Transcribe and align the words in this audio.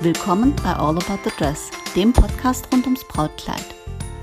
Willkommen 0.00 0.54
bei 0.62 0.72
All 0.74 0.96
About 0.96 1.18
the 1.24 1.30
Dress, 1.36 1.70
dem 1.96 2.12
Podcast 2.12 2.68
rund 2.72 2.84
ums 2.84 3.02
Brautkleid. 3.08 3.64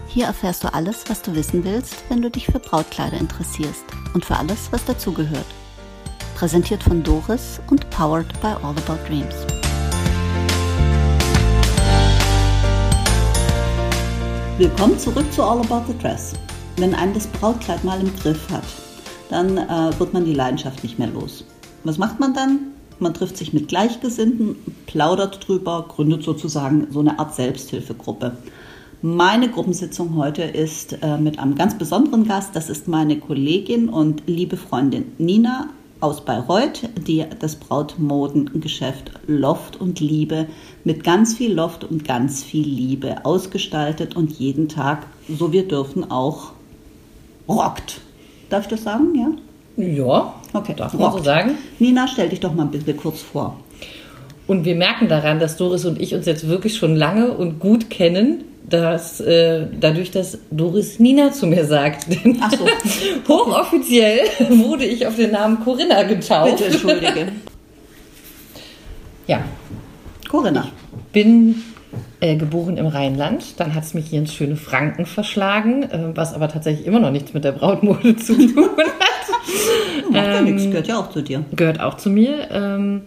Hier 0.07 0.27
erfährst 0.27 0.63
du 0.63 0.73
alles, 0.73 1.03
was 1.09 1.21
du 1.21 1.35
wissen 1.35 1.65
willst, 1.65 2.05
wenn 2.07 2.21
du 2.21 2.31
dich 2.31 2.45
für 2.45 2.59
Brautkleider 2.59 3.17
interessierst 3.17 3.83
und 4.13 4.23
für 4.23 4.37
alles, 4.37 4.71
was 4.71 4.85
dazugehört. 4.85 5.45
Präsentiert 6.35 6.81
von 6.81 7.03
Doris 7.03 7.59
und 7.69 7.89
powered 7.89 8.39
by 8.39 8.55
All 8.63 8.73
About 8.77 9.05
Dreams. 9.05 9.35
Willkommen 14.57 14.97
zurück 14.97 15.29
zu 15.33 15.43
All 15.43 15.59
About 15.59 15.91
the 15.91 15.97
Dress. 15.97 16.35
Wenn 16.77 16.95
einem 16.95 17.13
das 17.13 17.27
Brautkleid 17.27 17.83
mal 17.83 17.99
im 17.99 18.15
Griff 18.15 18.49
hat, 18.49 18.63
dann 19.29 19.57
äh, 19.57 19.99
wird 19.99 20.13
man 20.13 20.23
die 20.23 20.35
Leidenschaft 20.35 20.83
nicht 20.83 20.97
mehr 20.97 21.09
los. 21.09 21.43
Was 21.83 21.97
macht 21.97 22.17
man 22.21 22.33
dann? 22.33 22.74
Man 22.99 23.13
trifft 23.13 23.37
sich 23.37 23.53
mit 23.53 23.67
Gleichgesinnten, 23.67 24.55
plaudert 24.85 25.47
drüber, 25.47 25.85
gründet 25.87 26.23
sozusagen 26.23 26.87
so 26.91 27.01
eine 27.01 27.19
Art 27.19 27.35
Selbsthilfegruppe. 27.35 28.37
Meine 29.01 29.49
Gruppensitzung 29.49 30.15
heute 30.15 30.43
ist 30.43 30.97
äh, 31.03 31.17
mit 31.17 31.37
einem 31.37 31.55
ganz 31.55 31.77
besonderen 31.77 32.27
Gast. 32.27 32.55
Das 32.55 32.69
ist 32.69 32.87
meine 32.87 33.19
Kollegin 33.19 33.89
und 33.89 34.23
liebe 34.25 34.57
Freundin 34.57 35.11
Nina 35.17 35.69
aus 35.99 36.23
Bayreuth, 36.23 36.89
die 37.05 37.25
das 37.39 37.55
Brautmodengeschäft 37.55 39.11
Loft 39.27 39.79
und 39.79 39.99
Liebe 39.99 40.47
mit 40.83 41.03
ganz 41.03 41.35
viel 41.35 41.53
Loft 41.53 41.83
und 41.83 42.05
ganz 42.05 42.43
viel 42.43 42.67
Liebe 42.67 43.25
ausgestaltet 43.25 44.15
und 44.15 44.31
jeden 44.31 44.69
Tag, 44.69 45.05
so 45.27 45.51
wir 45.51 45.67
dürfen, 45.67 46.09
auch 46.09 46.53
rockt. 47.47 48.01
Darf 48.49 48.63
ich 48.63 48.69
das 48.69 48.83
sagen? 48.83 49.15
Ja? 49.15 49.31
Ja, 49.77 50.33
okay. 50.53 50.73
darf 50.75 50.93
man 50.93 51.01
Rockt. 51.03 51.17
so 51.17 51.23
sagen. 51.23 51.57
Nina, 51.79 52.07
stell 52.07 52.29
dich 52.29 52.39
doch 52.39 52.53
mal 52.53 52.65
bitte 52.65 52.93
kurz 52.93 53.21
vor. 53.21 53.57
Und 54.47 54.63
wir 54.63 54.75
merken 54.75 55.07
daran, 55.07 55.39
dass 55.39 55.57
Doris 55.57 55.85
und 55.85 55.99
ich 55.99 56.13
uns 56.13 56.25
jetzt 56.25 56.47
wirklich 56.47 56.77
schon 56.77 56.95
lange 56.95 57.31
und 57.31 57.59
gut 57.59 57.89
kennen, 57.89 58.43
dass 58.69 59.19
äh, 59.19 59.67
dadurch, 59.79 60.11
dass 60.11 60.37
Doris 60.51 60.99
Nina 60.99 61.31
zu 61.31 61.47
mir 61.47 61.65
sagt. 61.65 62.07
Ach 62.41 62.51
so. 62.51 62.65
Hochoffiziell 63.27 64.19
wurde 64.49 64.85
ich 64.85 65.05
auf 65.05 65.15
den 65.15 65.31
Namen 65.31 65.59
Corinna 65.63 66.03
getauft. 66.03 66.57
Bitte 66.57 66.65
entschuldige. 66.65 67.27
ja. 69.27 69.43
Corinna. 70.29 70.67
Ich 70.97 71.11
bin 71.11 71.63
äh, 72.25 72.35
geboren 72.37 72.77
im 72.77 72.87
Rheinland. 72.87 73.59
Dann 73.59 73.75
hat 73.75 73.83
es 73.83 73.93
mich 73.93 74.07
hier 74.07 74.19
ins 74.19 74.33
schöne 74.33 74.55
Franken 74.55 75.05
verschlagen, 75.05 75.83
äh, 75.83 75.99
was 76.15 76.33
aber 76.33 76.47
tatsächlich 76.47 76.87
immer 76.87 76.99
noch 76.99 77.11
nichts 77.11 77.33
mit 77.33 77.43
der 77.43 77.51
Brautmode 77.51 78.15
zu 78.17 78.33
tun 78.35 78.69
hat. 78.77 80.11
Macht 80.11 80.15
ja 80.15 80.39
ähm, 80.39 80.45
nichts, 80.45 80.65
gehört 80.65 80.87
ja 80.87 80.97
auch 80.97 81.11
zu 81.11 81.21
dir. 81.21 81.45
Gehört 81.55 81.79
auch 81.79 81.97
zu 81.97 82.09
mir. 82.09 82.49
Ähm, 82.51 83.01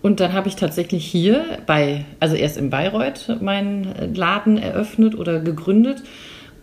und 0.00 0.20
dann 0.20 0.32
habe 0.32 0.48
ich 0.48 0.56
tatsächlich 0.56 1.04
hier 1.04 1.44
bei, 1.66 2.06
also 2.20 2.36
erst 2.36 2.56
in 2.56 2.70
Bayreuth 2.70 3.38
meinen 3.40 4.14
Laden 4.14 4.56
eröffnet 4.56 5.14
oder 5.14 5.40
gegründet. 5.40 6.02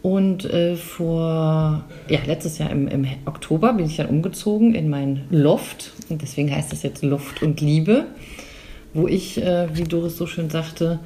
Und 0.02 0.45
äh, 0.45 0.75
vor, 0.75 1.83
ja, 2.08 2.19
letztes 2.25 2.58
Jahr 2.58 2.71
im, 2.71 2.88
im, 2.88 3.05
Oktober 3.25 3.73
bin 3.73 3.86
ich 3.86 3.97
dann 3.97 4.08
umgezogen 4.08 4.73
in 4.73 4.89
mein 4.89 5.25
Loft. 5.30 5.91
Und 6.09 6.23
deswegen 6.23 6.53
heißt 6.53 6.73
es 6.73 6.81
jetzt 6.81 7.03
Loft 7.03 7.43
und 7.43 7.61
Liebe, 7.61 8.05
wo 8.95 9.08
ich, 9.08 9.39
äh, 9.39 9.67
wie 9.75 9.83
Doris 9.83 10.17
so 10.17 10.25
schön 10.25 10.49
sagte, 10.49 10.99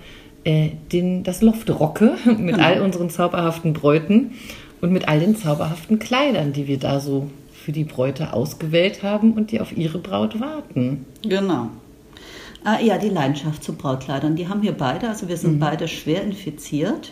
äh, 0.45 0.69
den, 0.91 1.23
das 1.23 1.41
Loft 1.41 1.69
rocke 1.69 2.15
mit 2.25 2.55
genau. 2.55 2.63
all 2.63 2.81
unseren 2.81 3.09
zauberhaften 3.09 3.73
Bräuten 3.73 4.31
und 4.79 4.93
mit 4.93 5.07
all 5.07 5.19
den 5.19 5.35
zauberhaften 5.35 5.99
Kleidern, 5.99 6.53
die 6.53 6.67
wir 6.67 6.79
da 6.79 6.99
so 6.99 7.29
für 7.51 7.71
die 7.71 7.83
Bräute 7.83 8.31
ausgewählt 8.31 9.01
haben 9.03 9.33
und 9.33 9.51
die 9.51 9.59
auf 9.59 9.75
ihre 9.75 9.97
Braut 9.97 10.39
warten. 10.39 11.05
Genau. 11.23 11.69
Ah, 12.63 12.79
ja, 12.79 12.97
die 12.97 13.09
Leidenschaft 13.09 13.63
zu 13.63 13.73
Brautkleidern, 13.73 14.35
die 14.35 14.47
haben 14.47 14.61
wir 14.61 14.71
beide. 14.71 15.09
Also 15.09 15.27
wir 15.27 15.37
sind 15.37 15.55
mhm. 15.55 15.59
beide 15.59 15.87
schwer 15.87 16.23
infiziert. 16.23 17.11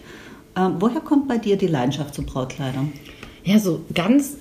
Ähm, 0.55 0.75
woher 0.79 1.01
kommt 1.01 1.27
bei 1.27 1.37
dir 1.37 1.57
die 1.57 1.67
Leidenschaft 1.67 2.13
zu 2.13 2.23
Brautkleidern? 2.23 2.93
Ja, 3.43 3.59
so 3.59 3.81
ganz. 3.93 4.37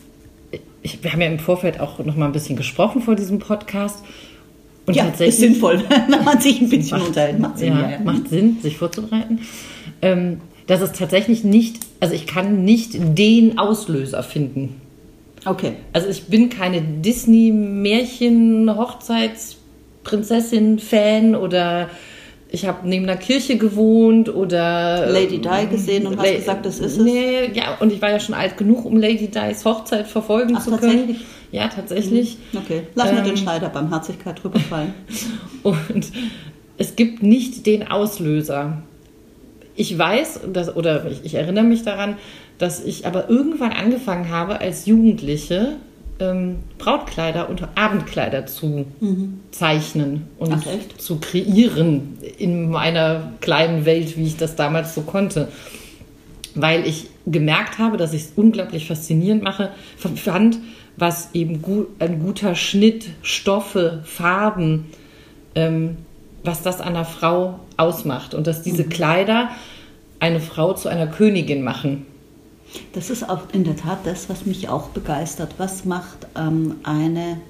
Ich, 0.83 1.03
wir 1.03 1.13
haben 1.13 1.21
ja 1.21 1.29
im 1.29 1.39
Vorfeld 1.39 1.81
auch 1.81 1.99
noch 1.99 2.17
mal 2.17 2.27
ein 2.27 2.33
bisschen 2.33 2.57
gesprochen 2.57 3.03
vor 3.03 3.15
diesem 3.15 3.39
Podcast. 3.39 4.05
Und 4.87 4.95
ja, 4.95 5.05
tatsächlich, 5.05 5.35
ist 5.35 5.41
sinnvoll, 5.41 5.85
wenn 6.09 6.25
man 6.25 6.41
sich 6.41 6.61
ein 6.61 6.69
bisschen 6.69 6.99
macht, 6.99 7.09
unterhält. 7.09 7.39
Macht 7.39 7.59
Sinn, 7.59 7.75
ja, 7.75 7.91
ja. 7.91 8.01
macht 8.01 8.29
Sinn, 8.29 8.59
sich 8.61 8.79
vorzubereiten. 8.79 9.41
Ähm, 10.01 10.41
dass 10.67 10.81
es 10.81 10.93
tatsächlich 10.93 11.45
nicht, 11.45 11.81
also 12.01 12.15
ich 12.15 12.27
kann 12.27 12.65
nicht 12.65 12.97
den 13.19 13.59
Auslöser 13.59 14.23
finden. 14.23 14.81
Okay. 15.45 15.75
Also 15.93 16.09
ich 16.09 16.25
bin 16.27 16.49
keine 16.51 16.81
Disney-Märchen-Hochzeits- 16.81 19.57
Prinzessin-Fan 20.05 21.37
oder 21.37 21.89
ich 22.53 22.67
habe 22.67 22.87
neben 22.87 23.05
einer 23.05 23.17
Kirche 23.17 23.57
gewohnt 23.57 24.33
oder 24.33 25.07
Lady 25.11 25.41
Di 25.41 25.67
gesehen 25.71 26.07
und 26.07 26.19
hast 26.19 26.35
gesagt, 26.37 26.67
das 26.67 26.79
ist 26.81 26.99
es. 26.99 27.03
Nee, 27.03 27.51
ja, 27.55 27.79
und 27.81 27.91
ich 27.91 28.03
war 28.03 28.11
ja 28.11 28.21
schon 28.21 28.35
alt 28.35 28.59
genug, 28.59 28.85
um 28.85 28.99
Lady 28.99 29.29
Di's 29.29 29.65
Hochzeit 29.65 30.07
verfolgen 30.07 30.55
Ach, 30.57 30.63
zu 30.63 30.71
können. 30.77 30.99
Tatsächlich? 30.99 31.27
Ja, 31.51 31.69
tatsächlich. 31.69 32.37
Mhm. 32.53 32.59
Okay, 32.59 32.83
lass 32.95 33.09
ähm, 33.09 33.17
mal 33.17 33.25
den 33.25 33.37
Schneider 33.39 33.71
Barmherzigkeit 33.71 34.43
drüber 34.43 34.61
fallen. 34.61 34.93
und 35.63 36.13
es 36.77 36.95
gibt 36.95 37.23
nicht 37.23 37.65
den 37.67 37.89
Auslöser. 37.89 38.83
Ich 39.75 39.97
weiß, 39.97 40.41
dass, 40.53 40.77
oder 40.77 41.11
ich, 41.11 41.25
ich 41.25 41.35
erinnere 41.35 41.65
mich 41.65 41.83
daran, 41.83 42.19
dass 42.59 42.85
ich 42.85 43.07
aber 43.07 43.31
irgendwann 43.31 43.73
angefangen 43.73 44.29
habe, 44.29 44.61
als 44.61 44.85
Jugendliche 44.85 45.77
ähm, 46.23 46.61
Brautkleider 46.79 47.51
und 47.51 47.67
Abendkleider 47.75 48.47
zu 48.47 48.87
mhm. 49.01 49.41
zeichnen 49.51 50.29
und 50.39 50.53
Ach, 50.53 50.99
zu 50.99 51.19
kreieren 51.19 52.19
in 52.39 52.71
meiner 52.71 53.33
kleinen 53.41 53.85
Welt, 53.85 54.17
wie 54.17 54.27
ich 54.27 54.37
das 54.37 54.55
damals 54.55 54.95
so 54.95 55.03
konnte. 55.03 55.49
Weil 56.55 56.87
ich 56.87 57.09
gemerkt 57.27 57.79
habe, 57.79 57.97
dass 57.97 58.13
ich 58.13 58.23
es 58.23 58.33
unglaublich 58.37 58.87
faszinierend 58.87 59.43
mache, 59.43 59.71
fand, 59.97 60.59
was 60.97 61.31
eben 61.33 61.63
gut, 61.63 61.89
ein 61.99 62.21
guter 62.21 62.55
Schnitt, 62.55 63.09
Stoffe, 63.23 64.03
Farben, 64.05 64.87
ähm, 65.55 65.97
was 66.45 66.63
das 66.63 66.81
einer 66.81 67.05
Frau 67.05 67.61
ausmacht 67.77 68.35
und 68.35 68.47
dass 68.47 68.63
diese 68.63 68.85
mhm. 68.85 68.89
Kleider 68.91 69.51
eine 70.21 70.41
Frau 70.41 70.75
zu 70.75 70.89
einer 70.89 71.07
Königin 71.07 71.63
machen. 71.63 72.07
Das 72.93 73.11
ist 73.11 73.29
auch 73.29 73.43
in 73.53 73.65
der 73.65 73.77
Tat 73.77 74.01
das, 74.05 74.29
was 74.29 74.47
mich 74.47 74.69
auch 74.69 74.89
begeistert. 74.89 75.55
Was 75.59 75.85
macht 75.85 76.27
ähm, 76.37 76.77
eine 76.83 77.41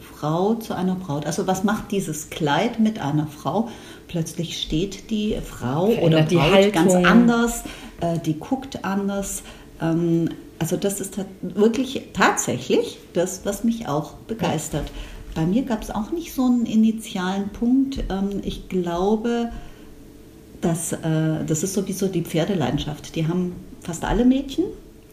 Frau 0.00 0.54
zu 0.54 0.74
einer 0.74 0.94
Braut? 0.94 1.26
Also 1.26 1.46
was 1.46 1.64
macht 1.64 1.92
dieses 1.92 2.30
Kleid 2.30 2.80
mit 2.80 2.98
einer 2.98 3.26
Frau? 3.26 3.68
Plötzlich 4.08 4.60
steht 4.60 5.10
die 5.10 5.36
Frau 5.44 5.86
Verändert 5.86 6.04
oder 6.04 6.22
die 6.22 6.36
Braut 6.36 6.52
Haltung. 6.52 6.72
ganz 6.72 6.94
anders, 6.94 7.64
äh, 8.00 8.18
die 8.18 8.38
guckt 8.38 8.84
anders. 8.84 9.42
Ähm, 9.80 10.30
also 10.58 10.76
das 10.76 11.00
ist 11.00 11.18
wirklich 11.42 12.02
tatsächlich 12.14 12.98
das, 13.12 13.44
was 13.44 13.64
mich 13.64 13.88
auch 13.88 14.14
begeistert. 14.26 14.90
Bei 15.34 15.44
mir 15.44 15.62
gab 15.62 15.82
es 15.82 15.90
auch 15.90 16.12
nicht 16.12 16.32
so 16.32 16.46
einen 16.46 16.64
initialen 16.64 17.50
Punkt. 17.50 18.04
Ähm, 18.08 18.40
ich 18.42 18.70
glaube, 18.70 19.52
dass, 20.62 20.92
äh, 20.92 21.44
das 21.46 21.62
ist 21.62 21.74
sowieso 21.74 22.08
die 22.08 22.22
Pferdeleidenschaft. 22.22 23.14
Die 23.14 23.28
haben 23.28 23.52
fast 23.86 24.04
alle 24.04 24.24
Mädchen. 24.24 24.64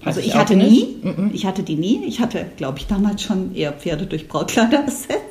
Also 0.03 0.19
ich, 0.19 0.27
ich 0.27 0.35
hatte 0.35 0.55
nie, 0.55 0.97
ich 1.31 1.45
hatte 1.45 1.63
die 1.63 1.75
nie. 1.75 2.03
Ich 2.05 2.19
hatte, 2.19 2.45
glaube 2.57 2.79
ich, 2.79 2.87
damals 2.87 3.21
schon 3.23 3.55
eher 3.55 3.71
Pferde 3.71 4.05
durch 4.05 4.27
Brautkleider 4.27 4.79
ersetzt. 4.85 5.21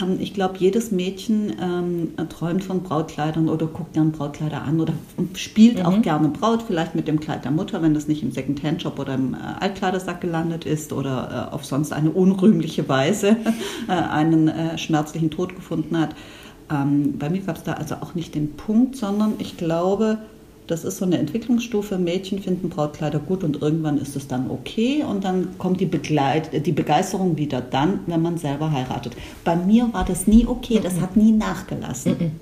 Ähm, 0.00 0.18
ich 0.20 0.34
glaube, 0.34 0.56
jedes 0.58 0.90
Mädchen 0.90 1.54
ähm, 1.60 2.28
träumt 2.28 2.64
von 2.64 2.82
Brautkleidern 2.82 3.48
oder 3.48 3.66
guckt 3.66 3.94
gern 3.94 4.12
Brautkleider 4.12 4.62
an 4.62 4.80
oder 4.80 4.92
spielt 5.34 5.78
mhm. 5.78 5.86
auch 5.86 6.02
gerne 6.02 6.28
Braut, 6.28 6.62
vielleicht 6.66 6.94
mit 6.94 7.08
dem 7.08 7.20
Kleid 7.20 7.44
der 7.44 7.52
Mutter, 7.52 7.80
wenn 7.82 7.94
das 7.94 8.08
nicht 8.08 8.22
im 8.22 8.32
Secondhand-Shop 8.32 8.98
oder 8.98 9.14
im 9.14 9.34
äh, 9.34 9.38
Altkleidersack 9.60 10.20
gelandet 10.20 10.66
ist 10.66 10.92
oder 10.92 11.48
äh, 11.50 11.54
auf 11.54 11.64
sonst 11.64 11.92
eine 11.92 12.10
unrühmliche 12.10 12.88
Weise 12.88 13.36
äh, 13.88 13.92
einen 13.92 14.48
äh, 14.48 14.76
schmerzlichen 14.76 15.30
Tod 15.30 15.54
gefunden 15.54 15.98
hat. 15.98 16.14
Ähm, 16.70 17.16
bei 17.18 17.30
mir 17.30 17.40
gab 17.40 17.56
es 17.56 17.62
da 17.62 17.74
also 17.74 17.96
auch 17.96 18.14
nicht 18.14 18.34
den 18.34 18.56
Punkt, 18.56 18.96
sondern 18.96 19.34
ich 19.38 19.56
glaube, 19.56 20.18
das 20.66 20.84
ist 20.84 20.98
so 20.98 21.04
eine 21.04 21.18
Entwicklungsstufe. 21.18 21.98
Mädchen 21.98 22.40
finden 22.40 22.68
Brautkleider 22.68 23.18
gut 23.18 23.44
und 23.44 23.62
irgendwann 23.62 23.98
ist 23.98 24.16
es 24.16 24.26
dann 24.26 24.50
okay 24.50 25.04
und 25.08 25.24
dann 25.24 25.58
kommt 25.58 25.80
die, 25.80 25.86
Begleit 25.86 26.66
die 26.66 26.72
Begeisterung 26.72 27.36
wieder 27.36 27.60
dann, 27.60 28.00
wenn 28.06 28.22
man 28.22 28.38
selber 28.38 28.70
heiratet. 28.72 29.14
Bei 29.44 29.56
mir 29.56 29.88
war 29.92 30.04
das 30.04 30.26
nie 30.26 30.46
okay, 30.46 30.80
das 30.82 31.00
hat 31.00 31.16
nie 31.16 31.32
nachgelassen. 31.32 32.32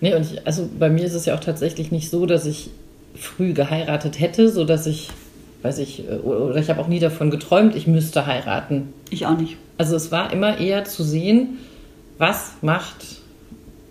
Nee, 0.00 0.14
und 0.14 0.22
ich, 0.22 0.46
also 0.46 0.68
bei 0.78 0.90
mir 0.90 1.04
ist 1.04 1.14
es 1.14 1.26
ja 1.26 1.34
auch 1.34 1.40
tatsächlich 1.40 1.90
nicht 1.90 2.08
so, 2.10 2.26
dass 2.26 2.46
ich 2.46 2.70
früh 3.16 3.52
geheiratet 3.52 4.20
hätte, 4.20 4.48
so 4.48 4.64
dass 4.64 4.86
ich, 4.86 5.10
weiß 5.62 5.78
ich, 5.78 6.08
äh, 6.08 6.18
oder 6.18 6.56
ich 6.56 6.70
habe 6.70 6.80
auch 6.80 6.88
nie 6.88 7.00
davon 7.00 7.30
geträumt, 7.30 7.74
ich 7.74 7.88
müsste 7.88 8.26
heiraten. 8.26 8.92
Ich 9.10 9.26
auch 9.26 9.36
nicht. 9.36 9.56
Also 9.76 9.96
es 9.96 10.12
war 10.12 10.32
immer 10.32 10.58
eher 10.58 10.84
zu 10.84 11.02
sehen, 11.02 11.58
was 12.16 12.52
macht 12.62 13.17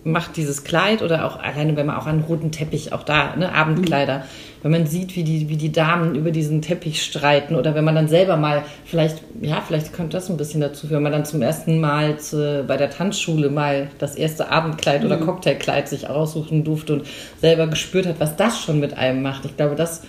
macht 0.07 0.37
dieses 0.37 0.63
Kleid 0.63 1.01
oder 1.01 1.25
auch 1.25 1.37
alleine, 1.37 1.75
wenn 1.75 1.85
man 1.85 1.97
auch 1.97 2.05
einen 2.05 2.21
roten 2.21 2.51
Teppich, 2.51 2.93
auch 2.93 3.03
da, 3.03 3.35
ne, 3.35 3.53
Abendkleider, 3.53 4.23
wenn 4.63 4.71
man 4.71 4.87
sieht, 4.87 5.15
wie 5.15 5.23
die, 5.23 5.49
wie 5.49 5.57
die 5.57 5.71
Damen 5.71 6.15
über 6.15 6.31
diesen 6.31 6.61
Teppich 6.61 7.03
streiten 7.03 7.55
oder 7.55 7.75
wenn 7.75 7.83
man 7.83 7.95
dann 7.95 8.07
selber 8.07 8.37
mal, 8.37 8.63
vielleicht, 8.85 9.21
ja, 9.41 9.61
vielleicht 9.65 9.93
könnte 9.93 10.17
das 10.17 10.29
ein 10.29 10.37
bisschen 10.37 10.61
dazu 10.61 10.87
führen, 10.87 10.97
wenn 10.97 11.03
man 11.03 11.11
dann 11.11 11.25
zum 11.25 11.41
ersten 11.41 11.79
Mal 11.79 12.17
zu, 12.19 12.63
bei 12.67 12.77
der 12.77 12.89
Tanzschule 12.89 13.49
mal 13.49 13.89
das 13.99 14.15
erste 14.15 14.49
Abendkleid 14.49 15.05
oder 15.05 15.17
Cocktailkleid 15.17 15.87
sich 15.87 16.09
aussuchen 16.09 16.63
durfte 16.63 16.93
und 16.93 17.07
selber 17.39 17.67
gespürt 17.67 18.07
hat, 18.07 18.19
was 18.19 18.35
das 18.35 18.59
schon 18.59 18.79
mit 18.79 18.97
einem 18.97 19.21
macht. 19.21 19.45
Ich 19.45 19.57
glaube, 19.57 19.75
das 19.75 20.03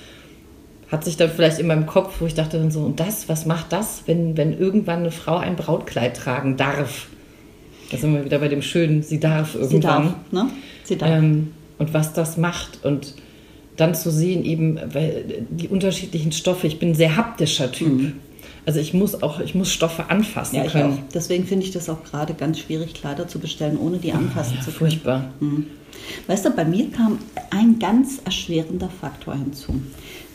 hat 0.90 1.04
sich 1.04 1.16
dann 1.16 1.30
vielleicht 1.30 1.58
in 1.58 1.66
meinem 1.66 1.86
Kopf, 1.86 2.20
wo 2.20 2.26
ich 2.26 2.34
dachte 2.34 2.58
dann 2.58 2.70
so, 2.70 2.80
und 2.80 2.98
das, 2.98 3.28
was 3.28 3.44
macht 3.44 3.72
das, 3.72 4.04
wenn, 4.06 4.36
wenn 4.36 4.58
irgendwann 4.58 5.00
eine 5.00 5.10
Frau 5.10 5.36
ein 5.36 5.56
Brautkleid 5.56 6.16
tragen 6.16 6.56
darf? 6.56 7.08
Da 7.90 7.96
sind 7.96 8.14
wir 8.14 8.24
wieder 8.24 8.38
bei 8.38 8.48
dem 8.48 8.62
Schönen, 8.62 9.02
sie 9.02 9.18
darf 9.20 9.54
irgendwann. 9.54 9.70
Sie 9.72 9.80
darf, 9.80 10.14
ne? 10.32 10.50
Sie 10.84 10.96
darf. 10.96 11.10
Ähm, 11.10 11.52
und 11.78 11.94
was 11.94 12.12
das 12.12 12.36
macht 12.36 12.84
und 12.84 13.14
dann 13.76 13.94
zu 13.94 14.10
sehen 14.10 14.44
eben 14.44 14.78
weil 14.92 15.44
die 15.50 15.68
unterschiedlichen 15.68 16.32
Stoffe. 16.32 16.66
Ich 16.66 16.78
bin 16.78 16.90
ein 16.90 16.94
sehr 16.94 17.16
haptischer 17.16 17.70
Typ. 17.70 17.88
Mhm. 17.88 18.12
Also 18.66 18.80
ich 18.80 18.92
muss 18.92 19.22
auch, 19.22 19.40
ich 19.40 19.54
muss 19.54 19.72
Stoffe 19.72 20.10
anfassen 20.10 20.56
ja, 20.56 20.66
können. 20.66 20.92
auch. 20.94 20.98
Deswegen 21.14 21.46
finde 21.46 21.64
ich 21.64 21.72
das 21.72 21.88
auch 21.88 22.02
gerade 22.04 22.34
ganz 22.34 22.58
schwierig, 22.58 22.92
Kleider 22.92 23.28
zu 23.28 23.38
bestellen, 23.38 23.78
ohne 23.78 23.98
die 23.98 24.12
anfassen 24.12 24.56
Ja, 24.56 24.60
zu 24.60 24.72
können. 24.72 24.90
furchtbar. 24.90 25.30
Mhm. 25.40 25.68
Weißt 26.26 26.44
du, 26.44 26.50
bei 26.50 26.64
mir 26.64 26.90
kam 26.90 27.18
ein 27.50 27.78
ganz 27.78 28.20
erschwerender 28.24 28.90
Faktor 29.00 29.34
hinzu. 29.36 29.80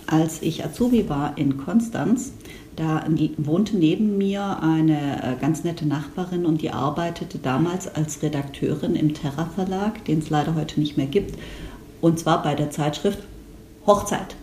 Als 0.08 0.42
ich 0.42 0.64
Azubi 0.66 1.08
war 1.10 1.38
in 1.38 1.58
Konstanz, 1.58 2.34
da 2.76 3.06
wohnte 3.38 3.78
neben 3.78 4.18
mir 4.18 4.60
eine 4.62 5.24
äh, 5.24 5.36
ganz 5.40 5.64
nette 5.64 5.88
Nachbarin 5.88 6.46
und 6.46 6.62
die 6.62 6.72
arbeitete 6.72 7.38
damals 7.38 7.94
als 7.94 8.22
Redakteurin 8.22 8.96
im 8.96 9.14
Terra 9.14 9.46
Verlag, 9.46 10.04
den 10.06 10.20
es 10.20 10.30
leider 10.30 10.56
heute 10.56 10.80
nicht 10.80 10.98
mehr 10.98 11.08
gibt, 11.08 11.38
und 12.02 12.20
zwar 12.20 12.42
bei 12.42 12.56
der 12.56 12.72
Zeitschrift 12.72 13.20
Hochzeit. 13.86 14.36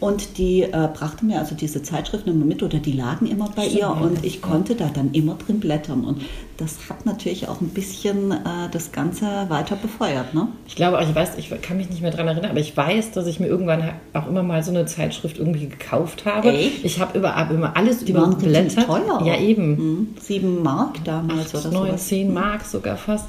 Und 0.00 0.38
die 0.38 0.62
äh, 0.62 0.88
brachte 0.92 1.26
mir 1.26 1.38
also 1.38 1.54
diese 1.54 1.82
Zeitschriften 1.82 2.30
immer 2.30 2.46
mit 2.46 2.62
oder 2.62 2.78
die 2.78 2.92
lagen 2.92 3.26
immer 3.26 3.50
bei 3.54 3.64
Stimmt, 3.64 3.78
ihr 3.80 3.90
und 3.90 4.24
ich 4.24 4.40
konnte 4.40 4.74
da 4.74 4.88
dann 4.92 5.12
immer 5.12 5.34
drin 5.34 5.60
blättern. 5.60 6.04
Und 6.04 6.22
das 6.56 6.88
hat 6.88 7.04
natürlich 7.04 7.48
auch 7.48 7.60
ein 7.60 7.68
bisschen 7.68 8.32
äh, 8.32 8.36
das 8.72 8.92
Ganze 8.92 9.26
weiter 9.48 9.76
befeuert. 9.76 10.32
Ne? 10.32 10.48
Ich 10.66 10.74
glaube, 10.74 10.98
auch, 10.98 11.02
ich 11.02 11.14
weiß, 11.14 11.36
ich 11.36 11.50
kann 11.60 11.76
mich 11.76 11.90
nicht 11.90 12.00
mehr 12.00 12.10
dran 12.10 12.26
erinnern, 12.28 12.50
aber 12.50 12.60
ich 12.60 12.74
weiß, 12.74 13.12
dass 13.12 13.26
ich 13.26 13.40
mir 13.40 13.46
irgendwann 13.46 13.90
auch 14.14 14.26
immer 14.26 14.42
mal 14.42 14.62
so 14.62 14.70
eine 14.70 14.86
Zeitschrift 14.86 15.38
irgendwie 15.38 15.68
gekauft 15.68 16.24
habe. 16.24 16.50
Echt? 16.50 16.82
Ich 16.82 16.98
habe 16.98 17.18
über, 17.18 17.36
immer 17.50 17.76
alles 17.76 18.02
Die 18.02 18.14
waren 18.14 18.38
ziemlich 18.40 18.58
überblättert. 18.58 18.86
teuer. 18.86 19.22
Ja, 19.26 19.38
eben. 19.38 19.70
Mhm. 19.76 20.08
Sieben 20.18 20.62
Mark 20.62 21.04
damals 21.04 21.54
oder 21.54 21.70
9, 21.70 21.88
sowas. 21.88 22.08
10 22.08 22.32
Mark 22.32 22.64
sogar 22.64 22.96
fast. 22.96 23.28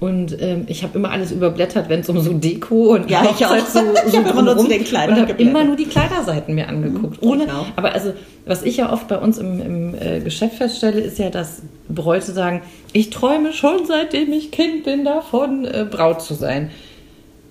Und 0.00 0.36
ähm, 0.42 0.64
ich 0.66 0.82
habe 0.82 0.98
immer 0.98 1.10
alles 1.12 1.30
überblättert, 1.32 1.88
wenn 1.88 2.00
es 2.00 2.08
um 2.08 2.20
so 2.20 2.32
Deko 2.32 2.94
und 2.94 3.10
Ja, 3.10 3.22
ich 3.22 3.46
auch. 3.46 3.50
Hochzeit 3.50 3.68
so, 3.68 3.78
Ich 4.06 4.12
so 4.12 4.18
hab 4.18 4.30
immer 4.30 4.42
nur 4.42 4.58
zu 4.58 4.68
den 4.68 4.84
Kleidern 4.84 5.16
und 5.16 5.28
habe 5.28 5.42
immer 5.42 5.64
nur 5.64 5.76
die 5.76 5.86
Kleiderseiten 5.86 6.54
mir 6.54 6.68
angeguckt. 6.68 7.22
Mhm, 7.22 7.28
ohne, 7.28 7.44
ich 7.44 7.50
auch. 7.50 7.66
aber 7.76 7.92
also, 7.94 8.12
was 8.44 8.64
ich 8.64 8.76
ja 8.76 8.92
oft 8.92 9.08
bei 9.08 9.16
uns 9.18 9.38
im, 9.38 9.60
im 9.62 9.94
äh, 9.94 10.20
Geschäft 10.20 10.56
feststelle, 10.56 11.00
ist 11.00 11.18
ja, 11.18 11.30
dass 11.30 11.62
Bräute 11.88 12.32
sagen, 12.32 12.60
ich 12.92 13.10
träume 13.10 13.52
schon 13.52 13.86
seitdem 13.86 14.32
ich 14.32 14.50
Kind 14.50 14.84
bin 14.84 15.04
davon, 15.04 15.64
äh, 15.64 15.86
Braut 15.90 16.22
zu 16.22 16.34
sein. 16.34 16.70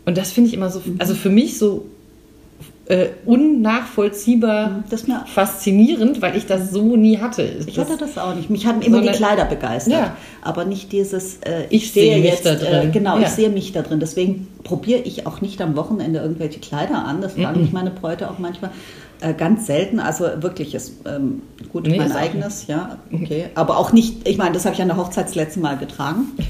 Und 0.06 0.18
das 0.18 0.32
finde 0.34 0.50
ich 0.50 0.54
immer 0.54 0.70
so, 0.70 0.80
Mhm. 0.80 0.98
also 1.00 1.16
für 1.16 1.30
mich 1.30 1.58
so 1.58 1.86
äh, 2.86 3.08
unnachvollziehbar 3.26 4.84
Das 4.90 5.02
ist 5.02 5.08
mir 5.08 5.24
faszinierend, 5.26 6.22
weil 6.22 6.36
ich 6.36 6.46
das 6.46 6.72
so 6.72 6.96
nie 6.98 7.18
hatte. 7.20 7.44
Ich 7.66 7.80
hatte 7.80 7.98
das 7.98 8.18
auch 8.18 8.36
nicht. 8.36 8.50
Mich 8.50 8.66
haben 8.66 8.82
immer 8.82 8.98
die 9.00 9.06
Sondern- 9.06 9.16
Kleider 9.16 9.46
begeistert, 9.46 9.94
Ja. 9.94 10.16
aber 10.42 10.66
nicht 10.66 10.92
dieses, 10.92 11.38
äh, 11.38 11.64
Ich 11.70 11.84
ich, 11.84 11.92
sehe 11.94 12.18
jetzt, 12.18 12.46
da 12.46 12.56
drin. 12.56 12.90
Äh, 12.90 12.92
genau, 12.92 13.18
Ja. 13.18 13.24
ich 13.24 13.30
sehe 13.30 13.50
mich 13.50 13.72
da 13.72 13.82
drin. 13.84 14.00
Deswegen 14.00 14.48
probiere 14.64 15.00
ich 15.02 15.26
auch 15.28 15.40
nicht 15.42 15.62
am 15.62 15.76
Wochenende 15.76 16.20
irgendwelche 16.20 16.60
Kleider 16.60 17.06
an. 17.06 17.22
Das 17.22 17.34
fragen 17.34 17.62
mich 17.62 17.72
meine 17.72 17.92
Bräute 17.92 18.30
auch 18.30 18.40
manchmal. 18.40 18.72
Äh, 19.22 19.34
ganz 19.34 19.66
selten, 19.68 20.02
also 20.02 20.26
wirklich 20.42 20.76
ist 20.76 20.96
ähm, 21.06 21.44
gut 21.72 21.88
Nee, 21.88 21.96
mein 21.98 22.12
eigenes, 22.12 22.68
ja, 22.68 22.98
okay. 23.14 23.46
Aber 23.56 23.78
auch 23.78 23.94
nicht, 23.94 24.28
ich 24.28 24.38
meine, 24.38 24.52
das 24.52 24.66
habe 24.66 24.76
ich 24.76 24.82
an 24.82 24.90
der 24.90 24.98
Hochzeit 24.98 25.28
das 25.28 25.36
letzte 25.36 25.62
Mal 25.62 25.78
getragen. 25.78 26.32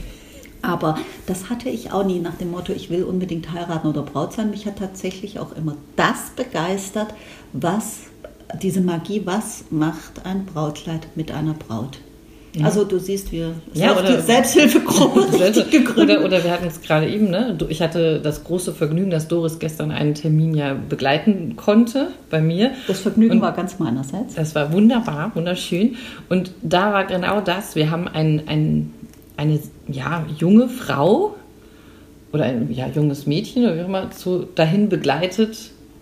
Aber 0.64 0.98
das 1.28 1.50
hatte 1.52 1.70
ich 1.70 1.92
auch 1.92 2.06
nie 2.06 2.20
nach 2.20 2.36
dem 2.36 2.50
Motto, 2.52 2.74
ich 2.74 2.90
will 2.90 3.04
unbedingt 3.04 3.52
heiraten 3.52 3.86
oder 3.88 4.02
Braut 4.02 4.34
sein. 4.34 4.50
Mich 4.50 4.66
hat 4.66 4.80
tatsächlich 4.80 5.38
auch 5.40 5.56
immer 5.56 5.76
das 5.98 6.32
begeistert, 6.36 7.14
was 7.52 7.98
diese 8.62 8.82
Magie, 8.82 9.22
was 9.26 9.66
macht 9.70 10.26
ein 10.26 10.46
Brautkleid 10.46 11.08
mit 11.16 11.32
einer 11.32 11.54
Braut. 11.54 12.00
Also 12.64 12.84
du 12.84 13.00
siehst, 13.00 13.32
wir 13.32 13.56
Ja, 13.74 13.94
oder- 13.98 14.16
die 14.16 14.22
Selbsthilfegruppe 14.26 15.22
gegründet. 15.72 16.20
Oder, 16.20 16.24
oder 16.24 16.44
wir 16.44 16.52
hatten 16.52 16.68
es 16.68 16.82
gerade 16.82 17.10
eben, 17.10 17.32
ne? 17.32 17.58
Ich 17.70 17.82
hatte 17.82 18.20
das 18.22 18.44
große 18.44 18.74
Vergnügen, 18.74 19.10
dass 19.10 19.28
Doris 19.28 19.58
gestern 19.58 19.90
einen 19.90 20.14
Termin 20.14 20.54
ja 20.54 20.76
begleiten 20.76 21.56
konnte 21.56 22.10
bei 22.30 22.42
mir. 22.42 22.72
Das 22.88 23.00
Vergnügen 23.00 23.34
Und- 23.38 23.42
war 23.42 23.54
ganz 23.54 23.80
meinerseits. 23.80 24.36
Das 24.36 24.54
war 24.54 24.72
wunderbar, 24.72 25.32
wunderschön. 25.34 25.96
Und 26.30 26.52
da 26.62 26.94
war 26.94 27.06
genau 27.06 27.42
das. 27.42 27.76
Wir 27.76 27.90
haben 27.90 28.08
ein, 28.08 28.44
ein, 28.46 28.94
eine 29.44 29.60
ja, 29.88 30.26
junge 30.38 30.68
Frau 30.70 31.36
oder 32.32 32.46
ein 32.46 32.72
ja, 32.74 32.88
junges 32.88 33.28
Mädchen 33.28 33.64
oder 33.64 33.76
wie 33.76 33.82
auch 33.82 33.86
immer 33.88 34.12
zu, 34.12 34.46
dahin 34.56 34.90
begleitet, 34.90 35.58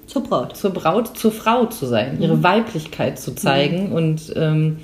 Zur 0.08 0.24
Braut. 0.24 0.56
zur 0.56 0.72
Braut, 0.72 1.18
zur 1.18 1.32
Frau 1.32 1.66
zu 1.66 1.86
sein, 1.86 2.22
ihre 2.22 2.42
Weiblichkeit 2.44 3.20
zu 3.20 3.36
zeigen. 3.36 3.92
Und 3.92 4.32
ähm, 4.36 4.78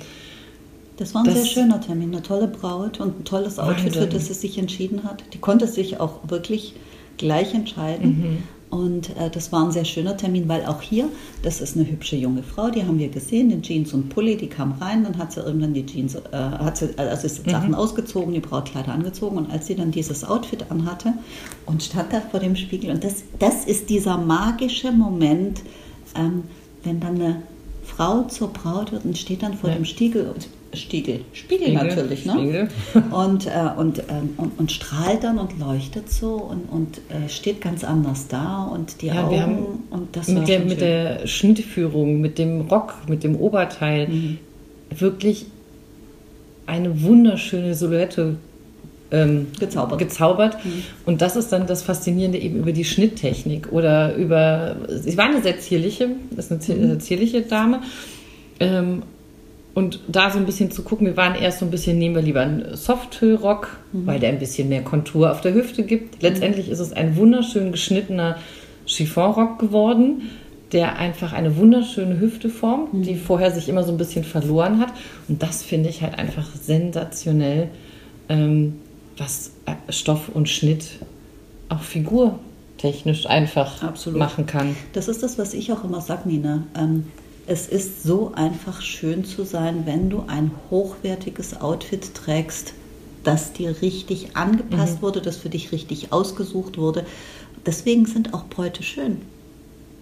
Das 0.98 1.14
war 1.14 1.22
ein 1.22 1.26
Das- 1.26 1.34
sehr 1.34 1.46
schöner 1.46 1.80
Termin, 1.80 2.12
eine 2.12 2.22
tolle 2.22 2.48
Braut 2.48 3.00
und 3.00 3.20
ein 3.20 3.24
tolles 3.24 3.58
Outfit, 3.58 3.94
für 3.94 4.00
Wahnsinn. 4.02 4.10
das 4.10 4.26
sie 4.26 4.34
sich 4.34 4.58
entschieden 4.58 5.04
hat. 5.04 5.22
Die 5.32 5.38
konnte 5.38 5.66
sich 5.66 6.00
auch 6.00 6.20
wirklich 6.28 6.74
gleich 7.16 7.54
entscheiden. 7.54 8.38
Und 8.70 9.16
äh, 9.16 9.30
das 9.30 9.50
war 9.50 9.64
ein 9.64 9.70
sehr 9.72 9.86
schöner 9.86 10.16
Termin, 10.16 10.46
weil 10.48 10.66
auch 10.66 10.82
hier, 10.82 11.08
das 11.42 11.60
ist 11.62 11.76
eine 11.76 11.88
hübsche 11.88 12.16
junge 12.16 12.42
Frau, 12.42 12.68
die 12.68 12.84
haben 12.84 12.98
wir 12.98 13.08
gesehen, 13.08 13.50
in 13.50 13.62
Jeans 13.62 13.94
und 13.94 14.10
Pulli, 14.10 14.36
die 14.36 14.48
kam 14.48 14.72
rein, 14.72 15.04
dann 15.04 15.16
hat 15.16 15.32
sie 15.32 15.40
irgendwann 15.40 15.72
die 15.72 15.86
Jeans, 15.86 16.14
äh, 16.16 16.20
hat 16.32 16.76
sie, 16.76 16.90
also 16.98 17.26
ist 17.26 17.46
die 17.46 17.50
Sachen 17.50 17.74
ausgezogen, 17.74 18.34
die 18.34 18.40
Brautkleider 18.40 18.92
angezogen 18.92 19.38
und 19.38 19.50
als 19.50 19.68
sie 19.68 19.74
dann 19.74 19.90
dieses 19.90 20.22
Outfit 20.22 20.66
anhatte 20.70 21.14
und 21.64 21.82
stand 21.82 22.12
da 22.12 22.20
vor 22.20 22.40
dem 22.40 22.56
Spiegel 22.56 22.90
und 22.90 23.02
das, 23.04 23.22
das 23.38 23.64
ist 23.64 23.88
dieser 23.88 24.18
magische 24.18 24.92
Moment, 24.92 25.62
ähm, 26.14 26.42
wenn 26.84 27.00
dann 27.00 27.14
eine 27.14 27.42
Frau 27.84 28.24
zur 28.24 28.48
Braut 28.48 28.92
wird 28.92 29.06
und 29.06 29.16
steht 29.16 29.42
dann 29.42 29.54
vor 29.54 29.70
Ja. 29.70 29.76
dem 29.76 29.86
Stiegel 29.86 30.34
Stiegel, 30.74 31.20
Spiegel, 31.32 31.68
Spiegel, 31.68 31.72
natürlich, 31.72 32.26
ne? 32.26 32.32
Spiegel. 32.32 32.68
Und, 33.10 33.46
äh, 33.46 33.50
und, 33.76 34.00
ähm, 34.10 34.30
und, 34.36 34.58
und 34.58 34.70
strahlt 34.72 35.24
dann 35.24 35.38
und 35.38 35.58
leuchtet 35.58 36.10
so 36.10 36.34
und, 36.34 36.68
und 36.70 36.98
äh, 37.08 37.28
steht 37.28 37.60
ganz 37.62 37.84
anders 37.84 38.28
da 38.28 38.64
und 38.64 39.00
die 39.00 39.06
Ja, 39.06 39.24
Augen 39.26 39.84
und 39.90 40.14
das 40.14 40.28
mit, 40.28 40.46
der, 40.46 40.60
mit 40.60 40.80
der 40.82 41.26
Schnittführung, 41.26 42.20
mit 42.20 42.38
dem 42.38 42.60
Rock, 42.62 42.94
mit 43.08 43.24
dem 43.24 43.34
Oberteil, 43.36 44.08
Mhm. 44.08 44.38
wirklich 44.96 45.46
eine 46.66 47.02
wunderschöne 47.02 47.74
Silhouette 47.74 48.36
ähm, 49.10 49.46
Gezaubert. 49.58 49.98
gezaubert. 49.98 50.64
Mhm. 50.64 50.82
Und 51.06 51.22
das 51.22 51.34
ist 51.36 51.50
dann 51.50 51.66
das 51.66 51.82
Faszinierende 51.82 52.38
eben 52.38 52.58
über 52.58 52.72
die 52.72 52.84
Schnitttechnik 52.84 53.72
oder 53.72 54.14
über. 54.16 54.76
Sie 54.90 55.16
war 55.16 55.24
eine 55.30 55.40
sehr 55.40 55.58
zierliche, 55.58 56.10
ist 56.36 56.52
eine 56.52 56.60
Mhm. 56.78 56.90
äh, 56.92 56.98
zierliche 56.98 57.40
Dame. 57.42 57.80
Ähm, 58.60 59.02
und 59.74 60.00
da 60.08 60.30
so 60.30 60.38
ein 60.38 60.46
bisschen 60.46 60.70
zu 60.70 60.82
gucken, 60.82 61.06
wir 61.06 61.16
waren 61.16 61.34
erst 61.36 61.60
so 61.60 61.64
ein 61.64 61.70
bisschen, 61.70 61.98
nehmen 61.98 62.14
wir 62.14 62.22
lieber 62.22 62.40
einen 62.40 62.76
Softhüllrock, 62.76 63.76
Mhm. 63.92 64.06
weil 64.06 64.18
der 64.20 64.30
ein 64.30 64.38
bisschen 64.38 64.68
mehr 64.68 64.82
Kontur 64.82 65.30
auf 65.30 65.40
der 65.40 65.54
Hüfte 65.54 65.82
gibt. 65.84 66.22
Letztendlich 66.22 66.68
ist 66.68 66.80
es 66.80 66.92
ein 66.92 67.16
wunderschön 67.16 67.70
geschnittener 67.72 68.38
Chiffonrock 68.86 69.58
geworden, 69.58 70.22
der 70.72 70.96
einfach 70.98 71.32
eine 71.32 71.56
wunderschöne 71.56 72.18
Hüfte 72.20 72.50
formt, 72.50 73.06
die 73.06 73.14
vorher 73.16 73.50
sich 73.50 73.68
immer 73.68 73.84
so 73.84 73.92
ein 73.92 73.98
bisschen 73.98 74.24
verloren 74.24 74.80
hat. 74.80 74.92
Und 75.28 75.42
das 75.42 75.62
finde 75.62 75.88
ich 75.88 76.02
halt 76.02 76.18
einfach 76.18 76.46
sensationell, 76.54 77.68
ähm, 78.28 78.74
was 79.16 79.52
äh, 79.66 79.92
Stoff 79.92 80.28
und 80.28 80.48
Schnitt 80.48 80.84
auch 81.70 81.80
figurtechnisch 81.80 83.26
einfach 83.26 83.82
Absolut. 83.82 84.18
machen 84.18 84.46
kann. 84.46 84.76
Das 84.92 85.08
ist 85.08 85.22
das, 85.22 85.38
was 85.38 85.54
ich 85.54 85.72
auch 85.72 85.84
immer 85.84 86.00
sage, 86.00 86.28
Nina. 86.28 86.64
Ähm, 86.78 87.06
es 87.48 87.66
ist 87.66 88.02
so 88.02 88.32
einfach 88.34 88.82
schön 88.82 89.24
zu 89.24 89.42
sein, 89.44 89.86
wenn 89.86 90.10
du 90.10 90.24
ein 90.26 90.50
hochwertiges 90.70 91.58
Outfit 91.60 92.14
trägst, 92.14 92.74
das 93.24 93.54
dir 93.54 93.80
richtig 93.80 94.36
angepasst 94.36 95.00
wurde, 95.00 95.22
das 95.22 95.38
für 95.38 95.48
dich 95.48 95.72
richtig 95.72 96.12
ausgesucht 96.12 96.76
wurde. 96.76 97.06
Deswegen 97.64 98.04
sind 98.04 98.34
auch 98.34 98.44
Bräute 98.46 98.82
schön. 98.82 99.22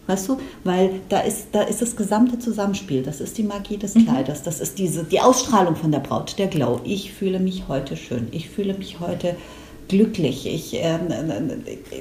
Weißt 0.09 0.29
du, 0.29 0.38
weil 0.65 1.00
da 1.09 1.21
ist, 1.21 1.49
da 1.53 1.62
ist 1.62 1.83
das 1.83 1.97
gesamte 1.97 2.38
Zusammenspiel, 2.38 3.03
das 3.03 3.21
ist 3.21 3.38
die 3.38 3.43
Magie 3.43 3.76
des 3.76 3.95
Kleiders, 3.95 4.43
das 4.43 4.61
ist 4.61 4.79
diese, 4.79 5.05
die 5.05 5.21
Ausstrahlung 5.21 5.75
von 5.76 5.91
der 5.91 5.99
Braut, 6.00 6.38
der 6.38 6.47
Glow. 6.49 6.81
Ich 6.85 7.12
fühle 7.12 7.41
mich 7.41 7.65
heute 7.69 7.97
schön, 7.97 8.29
ich 8.33 8.49
fühle 8.49 8.75
mich 8.75 9.00
heute 9.00 9.37
glücklich, 9.88 10.47
ich, 10.47 10.75
äh, 10.75 10.99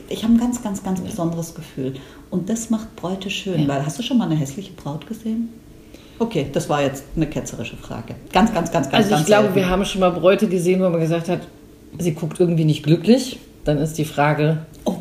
ich 0.09 0.23
habe 0.23 0.33
ein 0.33 0.39
ganz, 0.39 0.61
ganz, 0.63 0.83
ganz 0.83 1.01
besonderes 1.01 1.53
Gefühl. 1.55 1.93
Und 2.29 2.49
das 2.49 2.69
macht 2.69 2.95
Bräute 2.95 3.29
schön, 3.29 3.61
Ja. 3.63 3.67
weil 3.67 3.85
hast 3.85 3.97
du 3.99 4.03
schon 4.03 4.17
mal 4.17 4.25
eine 4.25 4.35
hässliche 4.35 4.73
Braut 4.73 5.07
gesehen? 5.07 5.49
Okay, 6.17 6.47
das 6.53 6.69
war 6.69 6.81
jetzt 6.81 7.03
eine 7.15 7.27
ketzerische 7.27 7.75
Frage. 7.77 8.15
Ganz, 8.31 8.53
ganz, 8.53 8.71
ganz, 8.71 8.89
ganz, 8.89 8.95
Also 8.95 9.09
ich 9.09 9.15
ganz 9.15 9.25
glaube, 9.25 9.43
selten. 9.45 9.55
wir 9.57 9.69
haben 9.69 9.83
schon 9.85 9.99
mal 10.01 10.11
Bräute 10.11 10.47
gesehen, 10.47 10.79
wo 10.81 10.89
man 10.89 10.99
gesagt 10.99 11.27
hat, 11.29 11.41
sie 11.99 12.13
guckt 12.13 12.39
irgendwie 12.39 12.65
nicht 12.65 12.83
glücklich. 12.83 13.39
Dann 13.65 13.77
ist 13.77 13.97
die 13.97 14.05
Frage, 14.05 14.65
Oh, 14.85 14.93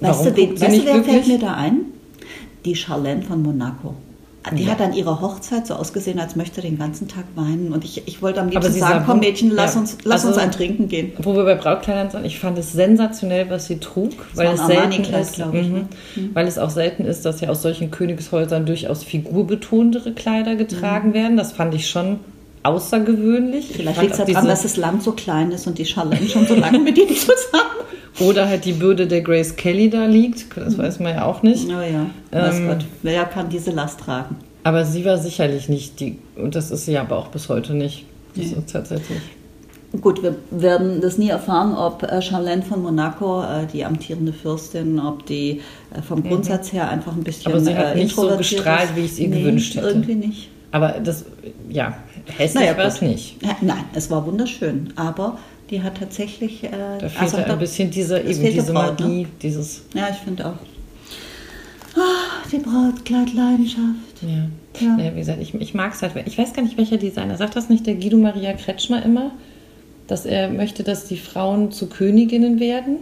weißt 0.00 0.20
Warum 0.20 0.24
du, 0.26 0.36
wen, 0.36 0.60
weißt 0.60 0.62
du 0.62 0.84
wer 0.84 0.92
fällt 0.94 1.04
glücklich? 1.04 1.26
mir 1.26 1.38
da 1.38 1.54
ein? 1.54 1.80
die 2.64 2.74
Charlene 2.76 3.22
von 3.22 3.42
Monaco. 3.42 3.94
Die 4.56 4.64
Ja. 4.64 4.70
hat 4.72 4.80
an 4.80 4.92
ihrer 4.92 5.20
Hochzeit 5.20 5.66
so 5.66 5.74
ausgesehen, 5.74 6.18
als 6.18 6.36
möchte 6.36 6.60
den 6.60 6.78
ganzen 6.78 7.08
Tag 7.08 7.24
weinen. 7.34 7.72
Und 7.72 7.84
ich, 7.84 8.06
ich 8.06 8.22
wollte 8.22 8.40
am 8.40 8.48
liebsten 8.48 8.72
sagen, 8.72 9.00
sah 9.00 9.04
komm 9.06 9.20
Mädchen, 9.20 9.50
lass, 9.50 9.74
ja. 9.74 9.80
uns, 9.80 9.98
lass 10.04 10.24
Also- 10.24 10.28
uns 10.34 10.38
ein 10.38 10.50
Trinken 10.52 10.88
gehen. 10.88 11.12
Wo 11.18 11.34
wir 11.34 11.44
bei 11.44 11.54
Brautkleidern 11.54 12.10
sind, 12.10 12.24
ich 12.24 12.38
fand 12.38 12.58
es 12.58 12.72
sensationell, 12.72 13.50
was 13.50 13.66
sie 13.66 13.78
trug, 13.78 14.12
weil 14.34 14.46
war 14.48 14.54
es 14.54 14.66
selten 14.66 15.04
ist, 15.14 15.34
glaub 15.34 15.54
ich, 15.54 15.68
mhm, 15.68 15.74
ne? 15.74 15.88
weil 16.34 16.46
es 16.46 16.58
auch 16.58 16.70
selten 16.70 17.04
ist, 17.04 17.24
dass 17.24 17.40
ja 17.40 17.48
aus 17.48 17.62
solchen 17.62 17.90
Königshäusern 17.90 18.64
durchaus 18.66 19.04
figurbetontere 19.04 20.12
Kleider 20.12 20.54
getragen 20.56 21.14
werden. 21.14 21.36
Das 21.36 21.52
fand 21.52 21.74
ich 21.74 21.88
schon 21.88 22.20
außergewöhnlich. 22.62 23.70
Ich 23.70 23.76
Vielleicht 23.76 24.00
liegt 24.00 24.18
es 24.18 24.24
daran, 24.24 24.46
dass 24.46 24.62
das 24.62 24.76
Land 24.76 25.02
so 25.02 25.12
klein 25.12 25.50
ist 25.52 25.66
und 25.66 25.78
die 25.78 25.84
Charlene 25.84 26.28
schon 26.28 26.46
so 26.46 26.54
lange 26.54 26.78
mit 26.78 26.96
ihm 26.98 27.08
zusammen. 27.08 27.34
Oder 28.20 28.48
halt 28.48 28.64
die 28.64 28.72
Bürde 28.72 29.06
der 29.06 29.20
Grace 29.22 29.56
Kelly 29.56 29.90
da 29.90 30.04
liegt, 30.06 30.46
das 30.56 30.76
weiß 30.78 31.00
man 31.00 31.14
ja 31.14 31.24
auch 31.24 31.42
nicht. 31.42 31.66
Oh 31.68 31.80
ja, 31.80 32.06
weiß 32.30 32.56
Ähm, 32.56 32.68
Gott, 32.68 32.84
wer 33.02 33.24
kann 33.24 33.48
diese 33.48 33.70
Last 33.70 34.00
tragen? 34.00 34.36
Aber 34.64 34.84
sie 34.84 35.04
war 35.04 35.16
sicherlich 35.18 35.68
nicht 35.68 36.00
die, 36.00 36.18
und 36.36 36.54
das 36.54 36.70
ist 36.70 36.84
sie 36.86 36.98
aber 36.98 37.16
auch 37.16 37.28
bis 37.28 37.48
heute 37.48 37.74
nicht. 37.74 38.04
Das 38.34 38.46
Nee. 38.46 38.52
ist 38.52 38.72
tatsächlich. 38.72 39.18
Gut, 40.02 40.22
wir 40.22 40.36
werden 40.50 41.00
das 41.00 41.16
nie 41.16 41.30
erfahren, 41.30 41.74
ob 41.74 42.02
äh, 42.02 42.20
Charlene 42.20 42.60
von 42.62 42.82
Monaco, 42.82 43.42
äh, 43.42 43.66
die 43.72 43.84
amtierende 43.86 44.34
Fürstin, 44.34 45.00
ob 45.00 45.24
die 45.24 45.62
äh, 45.96 46.02
vom 46.02 46.22
Grundsatz 46.22 46.72
her 46.74 46.90
einfach 46.90 47.12
ein 47.16 47.24
bisschen 47.24 47.52
Mhm. 47.52 47.56
Aber 47.56 47.64
sie 47.64 47.74
hat 47.74 47.94
nicht 47.96 48.14
so 48.14 48.36
gestrahlt, 48.36 48.90
ist. 48.90 48.96
wie 48.96 49.00
ich 49.06 49.12
es 49.12 49.18
ihr 49.18 49.28
gewünscht 49.28 49.76
hätte. 49.76 49.86
Irgendwie 49.88 50.14
nicht. 50.16 50.50
Aber 50.72 50.96
das, 51.02 51.24
ja, 51.70 51.96
hässlich 52.26 52.62
Naja, 52.64 52.76
war 52.76 52.84
es 52.84 53.00
nicht. 53.00 53.36
Nein, 53.62 53.84
es 53.94 54.10
war 54.10 54.26
wunderschön, 54.26 54.92
aber 54.96 55.38
die 55.70 55.82
hat 55.82 55.98
tatsächlich. 55.98 56.64
Äh, 56.64 56.70
Da 56.70 57.08
fehlte 57.08 57.18
also 57.20 57.36
da- 57.38 57.52
ein 57.52 57.58
bisschen 57.58 57.90
diese, 57.90 58.18
es 58.20 58.38
eben 58.38 58.52
diese 58.54 58.72
Braut, 58.72 59.00
Magie, 59.00 59.22
Ne? 59.22 59.28
dieses, 59.42 59.82
Ja, 59.94 60.08
ich 60.10 60.16
finde 60.16 60.46
auch. 60.46 60.58
Ah, 61.96 62.46
die 62.52 62.58
Brautkleidleidenschaft. 62.58 64.22
ja. 64.22 64.48
Ja. 64.80 64.96
ja. 64.96 65.14
wie 65.14 65.18
gesagt, 65.18 65.40
ich, 65.42 65.54
ich 65.54 65.74
mag 65.74 65.92
es 65.94 66.02
halt. 66.02 66.12
Ich 66.26 66.38
weiß 66.38 66.52
gar 66.52 66.62
nicht, 66.62 66.76
welcher 66.78 66.98
Designer. 66.98 67.36
Sagt 67.36 67.56
das 67.56 67.68
nicht 67.68 67.86
der 67.86 67.94
Guido 67.96 68.16
Maria 68.16 68.52
Kretschmer 68.52 69.02
immer? 69.04 69.32
Dass 70.06 70.24
er 70.24 70.48
möchte, 70.48 70.84
dass 70.84 71.06
die 71.06 71.16
Frauen 71.16 71.72
zu 71.72 71.88
Königinnen 71.88 72.60
werden? 72.60 72.98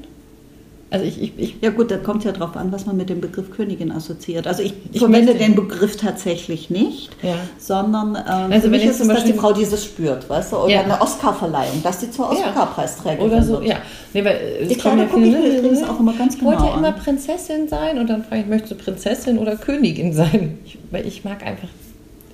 Also 0.89 1.05
ich, 1.05 1.21
ich, 1.21 1.33
ich 1.37 1.57
Ja 1.63 1.71
gut, 1.71 1.91
da 1.91 1.97
kommt 1.97 2.23
ja 2.25 2.31
drauf 2.31 2.57
an, 2.57 2.71
was 2.71 2.87
man 2.87 2.97
mit 2.97 3.09
dem 3.11 3.21
Begriff 3.21 3.51
Königin 3.51 3.91
assoziiert. 3.91 4.47
Also 4.47 4.63
ich, 4.63 4.73
Ich 4.93 5.01
verwende 5.01 5.35
den 5.35 5.57
Begriff 5.57 5.97
tatsächlich 5.97 6.71
nicht, 6.71 7.11
Ja. 7.23 7.35
sondern 7.59 8.15
ähm, 8.15 8.53
Also 8.53 8.71
wenn 8.71 8.75
ich 8.81 8.87
ist 8.87 8.99
zum 8.99 9.11
es, 9.11 9.17
dass 9.17 9.25
die 9.25 9.33
Beispiel- 9.33 9.41
Frau 9.41 9.53
dieses 9.53 9.85
spürt, 9.85 10.31
weißt 10.31 10.53
du, 10.53 10.57
oder 10.59 10.69
Ja. 10.73 10.83
eine 10.83 11.01
Oscarverleihung, 11.01 11.83
dass 11.83 11.99
die 11.99 12.11
zur. 12.11 12.31
Oscarpreisträgerin 12.31 13.27
Oder 13.31 13.43
so, 13.43 13.55
wird. 13.55 13.65
ja. 13.67 13.77
Nee, 14.13 14.25
weil, 14.25 14.67
Die 14.69 14.75
Kleider 14.77 15.07
gucke 15.07 15.25
ich 15.25 15.33
mir 15.33 15.41
ne, 15.41 15.59
übrigens 15.59 15.83
auch 15.83 15.99
immer 15.99 16.13
ganz 16.13 16.37
Ich 16.37 16.43
wollte 16.45 16.59
genau 16.59 16.71
ja 16.73 16.79
immer 16.79 16.89
an. 16.89 16.97
Prinzessin 16.97 17.69
sein 17.69 17.99
und 17.99 18.09
dann 18.09 18.23
frage 18.25 18.43
ich, 18.43 18.47
möchtest 18.47 18.73
du 18.73 18.77
Prinzessin 18.77 19.39
oder 19.39 19.57
Königin 19.57 20.13
sein? 20.13 20.59
Ich, 20.65 20.79
weil 20.93 21.05
ich 21.07 21.25
mag 21.25 21.45
einfach, 21.45 21.69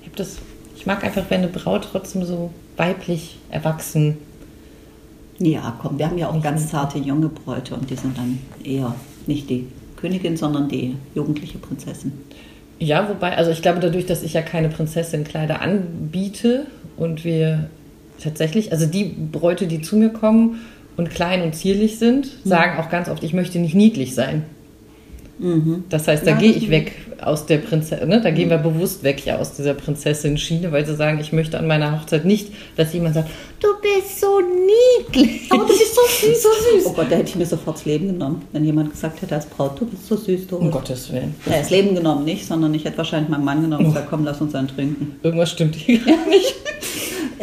ich 0.01 0.05
habe 0.07 0.15
das, 0.15 0.37
ich 0.75 0.85
mag 0.85 1.03
einfach, 1.03 1.23
wenn 1.29 1.39
eine 1.39 1.47
Braut 1.47 1.87
trotzdem 1.91 2.23
so 2.23 2.51
weiblich 2.77 3.37
erwachsen. 3.49 4.17
Ja, 5.39 5.77
komm, 5.81 5.97
wir 5.97 6.07
haben 6.09 6.17
ja 6.17 6.29
auch 6.29 6.41
ganz 6.41 6.69
zarte 6.69 6.99
junge 6.99 7.27
Bräute 7.29 7.73
und 7.75 7.89
die 7.89 7.95
sind 7.95 8.17
dann 8.17 8.39
eher 8.63 8.93
nicht 9.25 9.49
die 9.49 9.67
Königin, 9.97 10.37
sondern 10.37 10.69
die 10.69 10.95
jugendliche 11.15 11.57
Prinzessin. 11.57 12.11
Ja, 12.79 13.07
wobei, 13.09 13.37
also 13.37 13.51
ich 13.51 13.61
glaube, 13.61 13.79
dadurch, 13.79 14.05
dass 14.05 14.23
ich 14.23 14.33
ja 14.33 14.41
keine 14.41 14.69
Prinzessin-Kleider 14.69 15.61
anbiete 15.61 16.65
und 16.97 17.23
wir 17.23 17.69
tatsächlich, 18.21 18.71
also 18.71 18.85
die 18.85 19.05
Bräute, 19.05 19.67
die 19.67 19.81
zu 19.81 19.95
mir 19.95 20.09
kommen 20.09 20.61
und 20.97 21.09
klein 21.09 21.41
und 21.41 21.55
zierlich 21.55 21.97
sind, 21.97 22.27
sagen 22.43 22.77
auch 22.79 22.89
ganz 22.89 23.09
oft, 23.09 23.23
ich 23.23 23.33
möchte 23.33 23.59
nicht 23.59 23.75
niedlich 23.75 24.13
sein. 24.15 24.43
Das 25.89 26.07
heißt, 26.07 26.25
da 26.27 26.31
Ja, 26.31 26.37
gehe 26.37 26.51
ich 26.51 26.69
weg 26.69 26.93
aus 27.19 27.45
der 27.47 27.57
Prinzessin, 27.57 28.07
ne? 28.07 28.21
da 28.21 28.29
gehen 28.31 28.49
wir 28.49 28.59
bewusst 28.59 29.03
weg 29.03 29.25
ja 29.25 29.37
aus 29.39 29.53
dieser 29.53 29.73
Prinzessin-Schiene, 29.73 30.71
weil 30.71 30.85
sie 30.85 30.95
sagen, 30.95 31.19
ich 31.19 31.33
möchte 31.33 31.57
an 31.57 31.67
meiner 31.67 31.99
Hochzeit 31.99 32.23
nicht, 32.25 32.49
dass 32.75 32.93
jemand 32.93 33.15
sagt, 33.15 33.29
du 33.59 33.67
bist 33.81 34.21
so 34.21 34.39
bist 36.25 36.43
so 36.43 36.49
süß, 36.49 36.63
so 36.63 36.77
süß. 36.77 36.85
Oh 36.87 36.93
Gott, 36.93 37.11
da 37.11 37.15
hätte 37.15 37.29
ich 37.29 37.35
mir 37.35 37.45
sofort 37.45 37.77
das 37.77 37.85
Leben 37.85 38.07
genommen, 38.07 38.43
wenn 38.51 38.63
jemand 38.63 38.91
gesagt 38.91 39.21
hätte 39.21 39.35
als 39.35 39.45
Braut, 39.45 39.79
du 39.79 39.85
bist 39.85 40.07
so 40.07 40.15
süß, 40.15 40.47
du. 40.47 40.57
Um 40.57 40.71
Gottes 40.71 41.11
Willen. 41.11 41.35
Ja, 41.45 41.57
das 41.57 41.69
Leben 41.69 41.95
genommen 41.95 42.25
nicht, 42.25 42.45
sondern 42.45 42.73
ich 42.73 42.85
hätte 42.85 42.97
wahrscheinlich 42.97 43.29
meinen 43.29 43.45
Mann 43.45 43.61
genommen 43.61 43.85
und 43.85 43.93
gesagt, 43.93 44.09
komm, 44.09 44.23
lass 44.23 44.41
uns 44.41 44.55
einen 44.55 44.67
trinken. 44.67 45.15
Irgendwas 45.23 45.51
stimmt 45.51 45.75
hier 45.75 45.99
gar 45.99 46.27
nicht. 46.27 46.55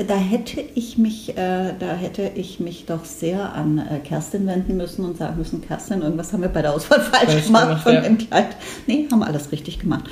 Da 0.06 0.16
hätte 0.16 0.62
ich 0.74 0.96
mich, 0.96 1.36
äh, 1.36 1.74
da 1.78 1.94
hätte 1.94 2.30
ich 2.34 2.58
mich 2.58 2.86
doch 2.86 3.04
sehr 3.04 3.52
an 3.52 3.78
äh, 3.78 3.98
Kerstin 3.98 4.46
wenden 4.46 4.76
müssen 4.76 5.04
und 5.04 5.18
sagen 5.18 5.36
müssen, 5.36 5.60
Kerstin, 5.60 6.00
irgendwas 6.00 6.32
haben 6.32 6.40
wir 6.40 6.48
bei 6.48 6.62
der 6.62 6.72
Auswahl 6.72 7.00
falsch, 7.00 7.32
Falsch 7.32 7.46
gemacht 7.46 7.68
gemacht, 7.68 7.82
von 7.82 7.94
ja. 7.94 8.00
dem 8.00 8.16
Kleid. 8.16 8.56
Nee, 8.86 9.08
haben 9.10 9.22
alles 9.22 9.52
richtig 9.52 9.78
gemacht. 9.78 10.04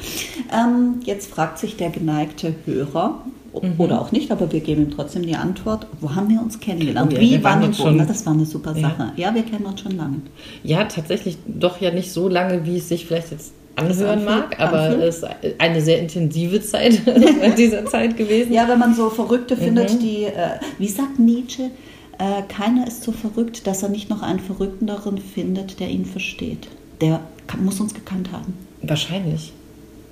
Ähm, 0.52 1.00
jetzt 1.04 1.30
fragt 1.30 1.58
sich 1.58 1.76
der 1.76 1.90
geneigte 1.90 2.54
Hörer, 2.66 3.22
Mhm. 3.62 3.74
oder 3.78 4.00
auch 4.00 4.12
nicht, 4.12 4.30
aber 4.30 4.50
wir 4.52 4.60
geben 4.60 4.82
ihm 4.84 4.90
trotzdem 4.90 5.22
die 5.26 5.34
Antwort, 5.36 5.86
wo 6.00 6.14
haben 6.14 6.28
wir 6.28 6.40
uns 6.40 6.60
kennengelernt? 6.60 7.12
Oh 7.12 7.14
ja, 7.16 7.20
Wie, 7.20 7.30
wir 7.32 7.44
waren 7.44 7.54
wann 7.54 7.62
und 7.62 7.68
uns 7.70 7.78
wo? 7.80 7.82
schon- 7.84 7.98
das 7.98 8.26
war 8.26 8.32
eine 8.32 8.44
super 8.46 8.74
Ja. 8.76 8.88
Sache. 8.90 9.12
Ja, 9.16 9.34
wir 9.34 9.42
kennen 9.42 9.66
uns 9.66 9.80
schon 9.80 9.96
lange. 9.96 10.16
Ja, 10.64 10.84
tatsächlich 10.84 11.38
doch 11.46 11.80
ja 11.80 11.90
nicht 11.90 12.12
so 12.12 12.28
lange, 12.28 12.64
wie 12.66 12.76
es 12.78 12.88
sich 12.88 13.06
vielleicht 13.06 13.30
jetzt 13.32 13.52
anhören 13.76 14.24
mag, 14.24 14.58
aber 14.60 14.98
es 14.98 15.18
ist 15.18 15.26
eine 15.58 15.80
sehr 15.80 16.00
intensive 16.00 16.60
Zeit 16.60 17.00
in 17.06 17.54
dieser 17.56 17.86
Zeit 17.86 18.16
gewesen. 18.16 18.52
Ja, 18.52 18.68
wenn 18.68 18.78
man 18.78 18.94
so 18.94 19.08
Verrückte 19.10 19.54
Mhm. 19.54 19.60
findet, 19.60 20.02
die, 20.02 20.24
äh, 20.24 20.58
wie 20.78 20.88
sagt 20.88 21.18
Nietzsche, 21.20 21.70
äh, 22.18 22.42
keiner 22.48 22.88
ist 22.88 23.04
so 23.04 23.12
verrückt, 23.12 23.66
dass 23.68 23.84
er 23.84 23.88
nicht 23.90 24.10
noch 24.10 24.22
einen 24.22 24.40
Verrückteren 24.40 25.18
findet, 25.18 25.78
der 25.78 25.88
ihn 25.90 26.04
versteht. 26.04 26.66
Der 27.00 27.20
kann, 27.46 27.64
muss 27.64 27.78
uns 27.80 27.94
gekannt 27.94 28.30
haben. 28.32 28.52
Wahrscheinlich. 28.82 29.52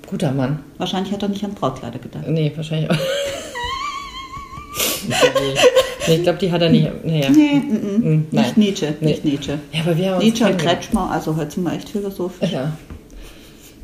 Guter 0.07 0.31
Mann. 0.31 0.59
Wahrscheinlich 0.77 1.13
hat 1.13 1.21
er 1.21 1.29
nicht 1.29 1.43
an 1.43 1.53
Brautkleider 1.53 1.99
gedacht. 1.99 2.27
Nee, 2.27 2.51
wahrscheinlich 2.55 2.89
auch. 2.89 2.95
nee, 6.07 6.15
ich 6.15 6.23
glaube, 6.23 6.39
die 6.39 6.51
hat 6.51 6.61
er 6.61 6.69
nicht. 6.69 7.05
Naja. 7.05 7.29
Nee, 7.29 7.55
mm, 7.55 7.73
mm. 7.73 8.09
Mm, 8.09 8.27
nein. 8.31 8.45
nicht 8.45 8.57
Nietzsche, 8.57 8.95
Nee. 8.99 9.07
nicht 9.07 9.25
Nietzsche. 9.25 9.59
Ja, 9.73 9.81
aber 9.81 9.97
wir 9.97 10.07
haben 10.07 10.15
uns 10.15 10.23
Nietzsche 10.23 10.45
und. 10.45 10.57
Kretschmer, 10.57 11.11
also 11.11 11.35
heute 11.35 11.51
sind 11.51 11.63
wir 11.63 11.73
echt 11.73 11.89
philosophisch. 11.89 12.51
Ja. 12.51 12.71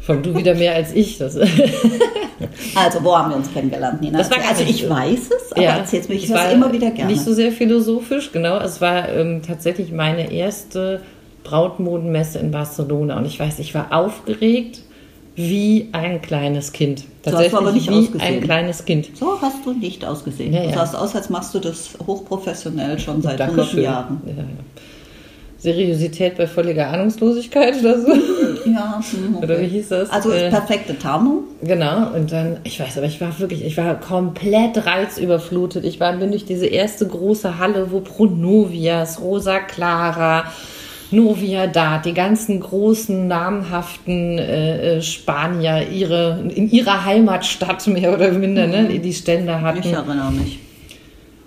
Allem 0.08 0.24
du 0.24 0.36
wieder 0.36 0.56
mehr 0.56 0.75
als 0.75 0.94
ich. 0.94 1.18
Das, 1.18 1.38
Also, 2.75 3.03
wo 3.03 3.18
haben 3.18 3.30
wir 3.30 3.38
uns 3.38 3.51
kennengelernt, 3.53 4.01
Nina? 4.01 4.18
Das 4.18 4.30
war 4.30 4.38
also, 4.48 4.63
ich 4.63 4.89
weiß 4.89 5.30
es, 5.32 5.53
aber 5.53 5.63
erzähl's 5.63 6.10
mir, 6.10 6.15
ich 6.15 6.25
es 6.25 6.30
höre 6.30 6.51
immer 6.51 6.72
wieder 6.74 6.92
gerne. 6.92 7.12
Nicht 7.12 7.24
so 7.24 7.34
sehr 7.34 7.51
philosophisch, 7.51 8.32
genau. 8.32 8.58
Es 8.60 8.82
war 8.82 9.10
ähm, 9.10 9.42
tatsächlich 9.46 9.92
meine 9.92 10.32
erste 10.32 11.01
Brautmodenmesse 11.44 12.39
in 12.39 12.51
Barcelona. 12.51 13.18
Und 13.18 13.25
ich 13.25 13.39
weiß, 13.39 13.60
ich 13.60 13.74
war 13.74 13.92
aufgeregt 13.92 14.82
wie 15.36 15.90
ein 15.94 16.22
kleines 16.22 16.72
Kind. 16.72 17.04
hast 17.25 17.52
du 17.52 17.58
aber 17.58 17.72
nicht 17.72 17.90
wie 17.90 17.96
ausgesehen. 17.96 18.22
ein 18.22 18.42
kleines 18.42 18.86
Kind. 18.86 19.10
so 19.18 19.42
hast 19.42 19.66
du 19.66 19.74
nicht 19.74 20.06
ausgesehen. 20.06 20.54
Ja, 20.54 20.62
Du 20.63 20.70
ja. 20.70 20.74
sahst 20.75 20.96
aus, 20.96 21.16
als 21.16 21.30
machst 21.30 21.54
du 21.56 21.60
das 21.60 21.90
hochprofessionell 22.06 23.00
schon 23.00 23.22
seit 23.22 23.46
hunderten 23.46 23.82
Jahren. 23.82 24.22
Ja, 24.25 24.34
ja. 24.34 24.44
Seriosität 25.58 26.36
bei 26.36 26.46
völliger 26.46 26.90
Ahnungslosigkeit 26.90 27.80
oder 27.80 28.00
so. 28.02 28.08
Ja, 28.66 29.02
hm, 29.12 29.36
okay. 29.38 29.46
Oder 29.46 29.62
wie 29.62 29.68
hieß 29.68 29.90
das? 29.90 30.10
Also 30.10 30.32
Äh, 30.32 30.50
perfekte 30.50 30.98
Tarnung. 31.00 31.46
Genau, 31.62 32.13
und 32.13 32.32
dann, 32.34 32.58
ich 32.66 32.80
weiß, 32.80 32.98
aber 32.98 33.08
ich 33.08 33.22
war 33.22 33.40
wirklich, 33.40 33.63
ich 33.63 33.78
war 33.78 33.98
komplett 34.00 34.86
reizüberflutet. 34.86 35.86
Ich 35.86 36.02
war, 36.02 36.12
bin 36.18 36.32
durch 36.32 36.44
diese 36.46 36.66
erste 36.66 37.08
große 37.08 37.60
Halle, 37.60 37.92
wo 37.92 38.02
Pronovias, 38.02 39.22
Rosa 39.22 39.60
Clara, 39.60 40.46
Novia 41.13 41.67
Dat, 41.67 42.05
die 42.05 42.13
ganzen 42.13 42.60
großen, 42.60 43.27
namhaften 43.27 44.38
äh, 44.39 44.98
äh, 44.98 45.01
Spanier 45.01 45.88
ihre, 45.89 46.43
in 46.53 46.70
ihrer 46.70 47.05
Heimatstadt 47.05 47.88
mehr 47.88 48.13
oder 48.13 48.32
minder, 48.32 48.67
ne, 48.67 49.00
die 49.00 49.13
Stände 49.13 49.62
hatten. 49.62 49.79
Ich 49.79 49.91
erinnere 49.91 50.32
mich. 50.32 50.60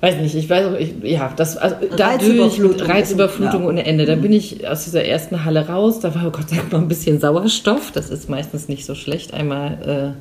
Weiß 0.01 0.17
nicht, 0.19 0.35
ich 0.35 0.49
weiß 0.49 0.67
auch, 0.67 0.79
ich, 0.79 0.95
ja, 1.03 1.33
das, 1.35 1.57
also 1.57 1.77
dadurch, 1.97 2.31
Reizüberflutung. 2.31 2.87
Reizüberflutung 2.87 3.65
ohne 3.65 3.87
Ende. 3.87 4.05
Da 4.05 4.15
bin 4.15 4.33
ich 4.33 4.69
aus 4.69 4.85
dieser 4.85 5.05
ersten 5.05 5.45
Halle 5.45 5.67
raus, 5.69 6.01
da 6.01 6.15
war 6.15 6.31
Gott 6.31 6.51
sei 6.51 6.57
Dank 6.57 6.73
noch 6.73 6.81
ein 6.81 6.89
bisschen 6.89 7.19
Sauerstoff, 7.19 7.93
das 7.93 8.11
ist 8.11 8.29
meistens 8.29 8.69
nicht 8.69 8.85
so 8.85 8.95
schlecht. 8.95 9.33
Einmal, 9.33 10.15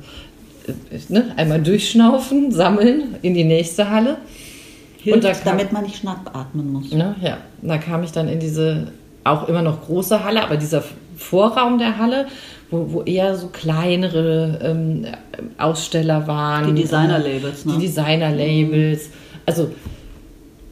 äh, 0.68 1.12
ne, 1.12 1.26
einmal 1.36 1.60
durchschnaufen, 1.62 2.50
sammeln 2.52 3.16
in 3.22 3.34
die 3.34 3.44
nächste 3.44 3.90
Halle. 3.90 4.16
Hilft, 4.98 5.22
da 5.22 5.32
kam- 5.32 5.40
damit 5.44 5.72
man 5.72 5.84
nicht 5.84 5.96
schnappatmen 5.98 6.72
muss. 6.72 6.90
Ne, 6.92 7.14
ja, 7.22 7.36
da 7.62 7.76
kam 7.78 8.02
ich 8.02 8.12
dann 8.12 8.28
in 8.28 8.40
diese 8.40 8.88
auch 9.26 9.48
immer 9.48 9.62
noch 9.62 9.82
große 9.86 10.24
Halle, 10.24 10.42
aber 10.42 10.56
dieser 10.56 10.82
Vorraum 11.16 11.78
der 11.78 11.98
Halle, 11.98 12.26
wo, 12.70 12.86
wo 12.92 13.02
eher 13.02 13.36
so 13.36 13.48
kleinere 13.48 14.58
ähm, 14.62 15.06
Aussteller 15.58 16.26
waren. 16.26 16.74
Die 16.74 16.82
Designer-Labels, 16.82 17.64
ne? 17.64 17.74
Die 17.74 17.86
Designer-Labels. 17.86 19.10
Also 19.46 19.70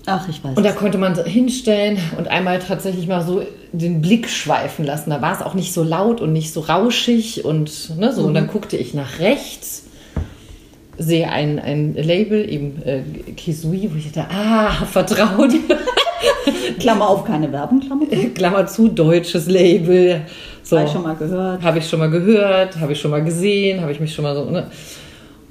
Ach, 0.06 0.28
ich 0.28 0.42
weiß. 0.44 0.56
und 0.56 0.64
da 0.64 0.72
konnte 0.72 0.98
man 0.98 1.14
hinstellen 1.24 1.98
und 2.18 2.28
einmal 2.28 2.58
tatsächlich 2.58 3.06
mal 3.06 3.24
so 3.24 3.42
den 3.72 4.02
Blick 4.02 4.28
schweifen 4.28 4.84
lassen. 4.84 5.10
Da 5.10 5.22
war 5.22 5.32
es 5.32 5.40
auch 5.40 5.54
nicht 5.54 5.72
so 5.72 5.82
laut 5.82 6.20
und 6.20 6.32
nicht 6.32 6.52
so 6.52 6.60
rauschig 6.60 7.44
und 7.44 7.96
ne, 7.98 8.12
so. 8.12 8.22
Und 8.22 8.30
Mhm. 8.30 8.34
dann 8.34 8.46
guckte 8.48 8.76
ich 8.76 8.92
nach 8.92 9.18
rechts, 9.20 9.84
sehe 10.98 11.28
ein, 11.30 11.58
ein 11.58 11.94
Label, 11.94 12.48
eben 12.48 12.82
äh, 12.84 13.02
Kisui, 13.36 13.88
wo 13.92 13.96
ich 13.96 14.12
dachte, 14.12 14.30
ah, 14.34 14.72
vertraut. 14.92 15.52
Klammer 16.78 17.08
auf, 17.08 17.24
keine 17.24 17.50
Werbung, 17.52 17.80
Klammer 17.80 18.08
zu. 18.08 18.16
Klammer 18.34 18.66
zu, 18.66 18.88
deutsches 18.88 19.46
Label. 19.46 20.22
So. 20.62 20.78
Habe 20.78 20.86
ich 20.86 20.92
schon 20.92 21.02
mal 21.02 21.16
gehört. 21.16 21.62
Habe 21.62 21.78
ich 21.78 21.88
schon 21.88 21.98
mal 21.98 22.10
gehört, 22.10 22.80
habe 22.80 22.92
ich 22.92 23.00
schon 23.00 23.10
mal 23.10 23.24
gesehen, 23.24 23.80
habe 23.80 23.92
ich 23.92 24.00
mich 24.00 24.14
schon 24.14 24.24
mal 24.24 24.34
so. 24.34 24.50
Ne? 24.50 24.66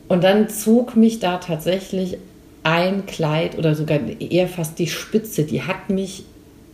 Und 0.07 0.23
dann 0.23 0.49
zog 0.49 0.95
mich 0.95 1.19
da 1.19 1.37
tatsächlich 1.37 2.17
ein 2.63 3.05
Kleid 3.05 3.57
oder 3.57 3.75
sogar 3.75 3.99
eher 4.19 4.47
fast 4.47 4.79
die 4.79 4.87
Spitze, 4.87 5.43
die 5.43 5.63
hat 5.63 5.89
mich 5.89 6.23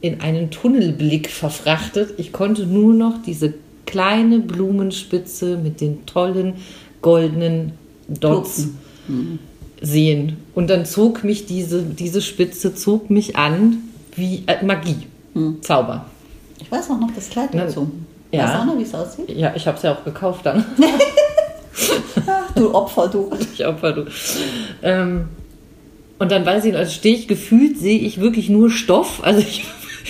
in 0.02 0.22
einen 0.22 0.52
Tunnelblick 0.52 1.30
verfrachtet. 1.30 2.14
Ich 2.18 2.32
konnte 2.32 2.66
nur 2.66 2.94
noch 2.94 3.22
diese 3.26 3.54
kleine 3.86 4.40
Blumenspitze 4.40 5.58
mit 5.58 5.82
den 5.82 6.06
tollen 6.06 6.54
goldenen 7.02 7.74
Dots 8.08 8.68
sehen. 9.82 10.38
Und 10.56 10.70
dann 10.70 10.86
zog 10.86 11.24
mich 11.24 11.46
diese, 11.46 11.84
diese 11.84 12.22
Spitze, 12.22 12.76
zog 12.76 13.10
mich 13.10 13.36
an 13.36 13.89
wie 14.16 14.44
äh, 14.48 14.64
Magie, 14.64 15.08
Zauber. 15.62 16.06
Ich 16.60 16.72
weiß 16.72 16.90
auch 16.92 17.00
noch 17.00 17.12
das 17.16 17.30
Kleid 17.30 17.50
dazu. 17.54 17.90
ja. 18.32 18.44
Weißt 18.44 18.54
du 18.56 18.60
auch 18.60 18.66
noch, 18.66 18.78
wie 18.78 18.84
es 18.84 18.94
aussieht? 18.96 19.30
Ja, 19.30 19.54
ich 19.56 19.66
habe 19.68 19.78
es 19.78 19.84
ja 19.84 19.94
auch 19.94 20.04
gekauft 20.04 20.46
dann. 20.46 20.66
Ach, 22.28 22.52
du 22.54 22.74
Opfer, 22.74 23.08
du. 23.08 23.32
ich 23.54 23.66
Opfer, 23.66 23.94
du. 23.94 24.06
Ähm, 24.84 25.30
und 26.18 26.32
dann 26.32 26.46
weiß 26.46 26.66
ich, 26.66 26.76
also 26.76 26.92
stehe 26.92 27.16
ich 27.16 27.28
gefühlt, 27.28 27.78
sehe 27.80 28.00
ich 28.00 28.20
wirklich 28.20 28.50
nur 28.50 28.70
Stoff. 28.70 29.22
Also 29.24 29.40
ich 29.40 29.64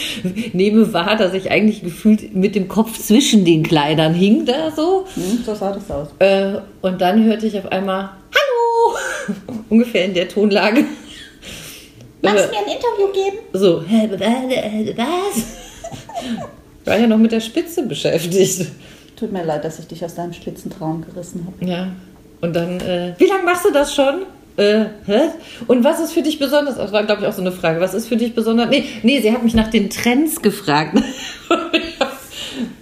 nehme 0.53 0.91
wahr, 0.94 1.15
dass 1.15 1.34
ich 1.34 1.51
eigentlich 1.51 1.84
gefühlt 1.84 2.36
mit 2.36 2.56
dem 2.56 2.68
Kopf 2.68 2.98
zwischen 2.98 3.46
den 3.46 3.62
Kleidern 3.63 4.13
hing 4.15 4.46
da 4.46 4.72
so. 4.72 5.06
Hm, 5.13 5.44
so 5.46 5.53
sah 5.53 5.72
das 5.72 5.89
aus. 5.91 6.08
Äh, 6.20 6.56
und 6.82 7.00
dann 7.00 7.24
hörte 7.25 7.46
ich 7.46 7.58
auf 7.58 7.72
einmal 7.72 8.10
Hallo! 8.34 9.36
Ungefähr 9.70 10.06
in 10.06 10.15
der 10.15 10.27
Tonlage. 10.27 10.86
Magst 12.22 12.46
du 12.46 12.50
mir 12.50 12.60
ein 12.60 12.72
Interview 12.76 13.14
geben? 13.14 13.38
So, 13.54 13.82
was? 14.98 15.38
Ich 16.82 16.88
war 16.88 16.98
ja 16.98 17.08
noch 17.08 17.18
mit 17.18 17.32
der 17.32 17.40
Spitze 17.40 17.84
beschäftigt. 17.84 18.68
Tut 19.16 19.32
mir 19.32 19.44
leid, 19.44 19.64
dass 19.64 19.80
ich 19.80 19.88
dich 19.88 20.04
aus 20.04 20.16
deinem 20.16 20.34
Spitzentraum 20.34 21.06
gerissen 21.06 21.46
habe. 21.46 21.70
Ja. 21.70 21.92
Und 22.42 22.56
dann, 22.56 22.80
äh, 22.80 23.14
wie 23.18 23.26
lange 23.26 23.44
machst 23.44 23.66
du 23.66 23.72
das 23.72 23.94
schon? 23.94 24.24
Äh, 24.60 24.86
hä? 25.06 25.30
Und 25.68 25.84
was 25.84 26.00
ist 26.00 26.14
für 26.14 26.22
dich 26.22 26.40
besonders? 26.40 26.76
Das 26.76 26.92
war, 26.92 27.04
glaube 27.06 27.22
ich, 27.22 27.28
auch 27.28 27.34
so 27.34 27.42
eine 27.42 27.52
Frage. 27.52 27.80
Was 27.80 27.94
ist 27.94 28.08
für 28.08 28.18
dich 28.18 28.36
besonders? 28.36 28.70
Nee, 28.70 28.84
nee, 29.04 29.22
sie 29.22 29.32
hat 29.32 29.44
mich 29.44 29.54
nach 29.54 29.70
den 29.70 29.90
Trends 29.90 30.42
gefragt. 30.42 30.98
ich 31.74 32.00
habe, 32.00 32.12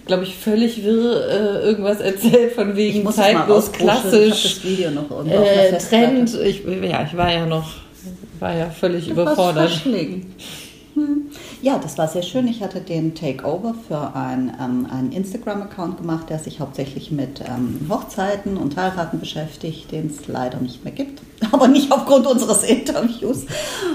glaube 0.06 0.24
ich, 0.24 0.36
völlig 0.36 0.84
wirr 0.84 1.28
äh, 1.28 1.66
irgendwas 1.66 2.00
erzählt 2.00 2.52
von 2.52 2.74
wegen 2.74 3.08
zeitlos, 3.12 3.68
ausprobieren. 3.68 3.96
Ich 3.96 4.10
klassisch, 4.10 4.42
das 4.42 4.64
Video 4.64 4.90
noch 4.90 5.26
äh. 5.26 5.78
Trend. 5.78 6.34
Ich, 6.44 6.62
ja, 6.64 7.04
ich 7.04 7.16
war 7.16 7.32
ja 7.32 7.46
noch, 7.46 7.68
war 8.40 8.54
ja 8.54 8.70
völlig 8.70 9.08
überfordert. 9.08 9.84
Hm. 10.94 11.26
Ja, 11.62 11.78
das 11.78 11.96
war 11.98 12.08
sehr 12.08 12.22
schön. 12.22 12.48
Ich 12.48 12.62
hatte 12.62 12.80
den 12.80 13.14
Takeover 13.14 13.74
für 13.86 14.14
ein, 14.14 14.52
ähm, 14.60 14.86
einen 14.90 15.12
Instagram-Account 15.12 15.98
gemacht, 15.98 16.30
der 16.30 16.38
sich 16.38 16.60
hauptsächlich 16.60 17.10
mit 17.10 17.40
ähm, 17.40 17.86
Hochzeiten 17.88 18.56
und 18.56 18.76
Heiraten 18.76 19.20
beschäftigt, 19.20 19.92
den 19.92 20.06
es 20.06 20.26
leider 20.26 20.58
nicht 20.58 20.84
mehr 20.84 20.92
gibt, 20.92 21.20
aber 21.52 21.68
nicht 21.68 21.90
aufgrund 21.92 22.26
unseres 22.26 22.64
Interviews. 22.64 23.46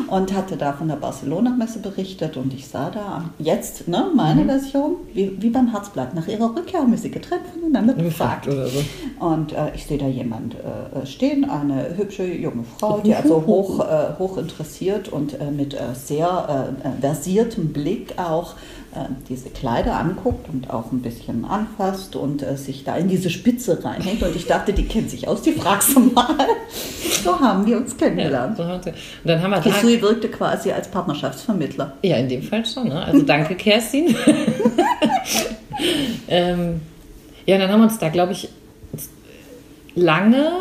Und 0.07 0.33
hatte 0.33 0.57
da 0.57 0.73
von 0.73 0.87
der 0.87 0.95
Barcelona-Messe 0.95 1.79
berichtet 1.79 2.37
und 2.37 2.53
ich 2.53 2.67
sah 2.67 2.89
da 2.91 3.29
jetzt 3.39 3.87
ne, 3.87 4.11
meine 4.15 4.45
Version, 4.45 4.97
wie, 5.13 5.41
wie 5.41 5.49
beim 5.49 5.71
Herzblatt. 5.71 6.13
Nach 6.13 6.27
ihrer 6.27 6.55
Rückkehr 6.55 6.81
haben 6.81 6.91
wir 6.91 6.97
sie 6.97 7.09
getrennt 7.09 7.43
voneinander 7.51 7.93
Gefragt 7.93 8.45
so. 8.45 9.25
Und 9.25 9.53
äh, 9.53 9.73
ich 9.73 9.85
sehe 9.85 9.97
da 9.97 10.07
jemand 10.07 10.55
äh, 10.55 11.05
stehen, 11.05 11.49
eine 11.49 11.97
hübsche 11.97 12.25
junge 12.25 12.63
Frau, 12.63 12.99
die 12.99 13.15
also 13.15 13.43
hoch, 13.47 13.79
äh, 13.79 14.19
hoch 14.19 14.37
interessiert 14.37 15.09
und 15.09 15.39
äh, 15.39 15.51
mit 15.51 15.73
äh, 15.73 15.79
sehr 15.93 16.75
äh, 16.83 16.87
äh, 16.87 16.91
versiertem 17.01 17.73
Blick 17.73 18.15
auch 18.17 18.53
äh, 18.53 18.82
diese 19.29 19.49
Kleider 19.49 19.97
anguckt 19.99 20.47
und 20.51 20.69
auch 20.69 20.91
ein 20.91 21.01
bisschen 21.01 21.45
anfasst 21.45 22.15
und 22.15 22.43
äh, 22.43 22.57
sich 22.57 22.83
da 22.83 22.95
in 22.95 23.07
diese 23.07 23.29
Spitze 23.29 23.83
reinhängt. 23.83 24.21
Und 24.23 24.35
ich 24.35 24.45
dachte, 24.45 24.73
die 24.73 24.85
kennt 24.85 25.09
sich 25.09 25.27
aus, 25.27 25.41
die 25.41 25.53
fragst 25.53 25.95
du 25.95 25.99
mal. 26.01 26.35
So 27.23 27.39
haben 27.39 27.65
wir 27.65 27.77
uns 27.77 27.91
Ja, 27.99 28.07
kennengelernt. 28.07 28.57
so 28.57 28.65
hat 28.65 28.83
sie- 28.83 28.89
und 28.91 28.97
dann 29.23 29.41
haben 29.41 29.51
wir 29.51 29.61
Kisui 29.61 30.01
wirkte 30.01 30.29
quasi 30.29 30.71
als 30.71 30.89
Partnerschaftsvermittler. 30.89 31.93
Ja, 32.03 32.17
in 32.17 32.29
dem 32.29 32.43
Fall 32.43 32.65
schon. 32.65 32.89
Ne? 32.89 33.03
Also 33.03 33.21
danke, 33.21 33.55
Kerstin. 33.55 34.15
ähm, 36.27 36.81
ja, 37.45 37.57
dann 37.57 37.69
haben 37.71 37.79
wir 37.81 37.85
uns 37.85 37.99
da, 37.99 38.09
glaube 38.09 38.33
ich, 38.33 38.49
lange, 39.95 40.51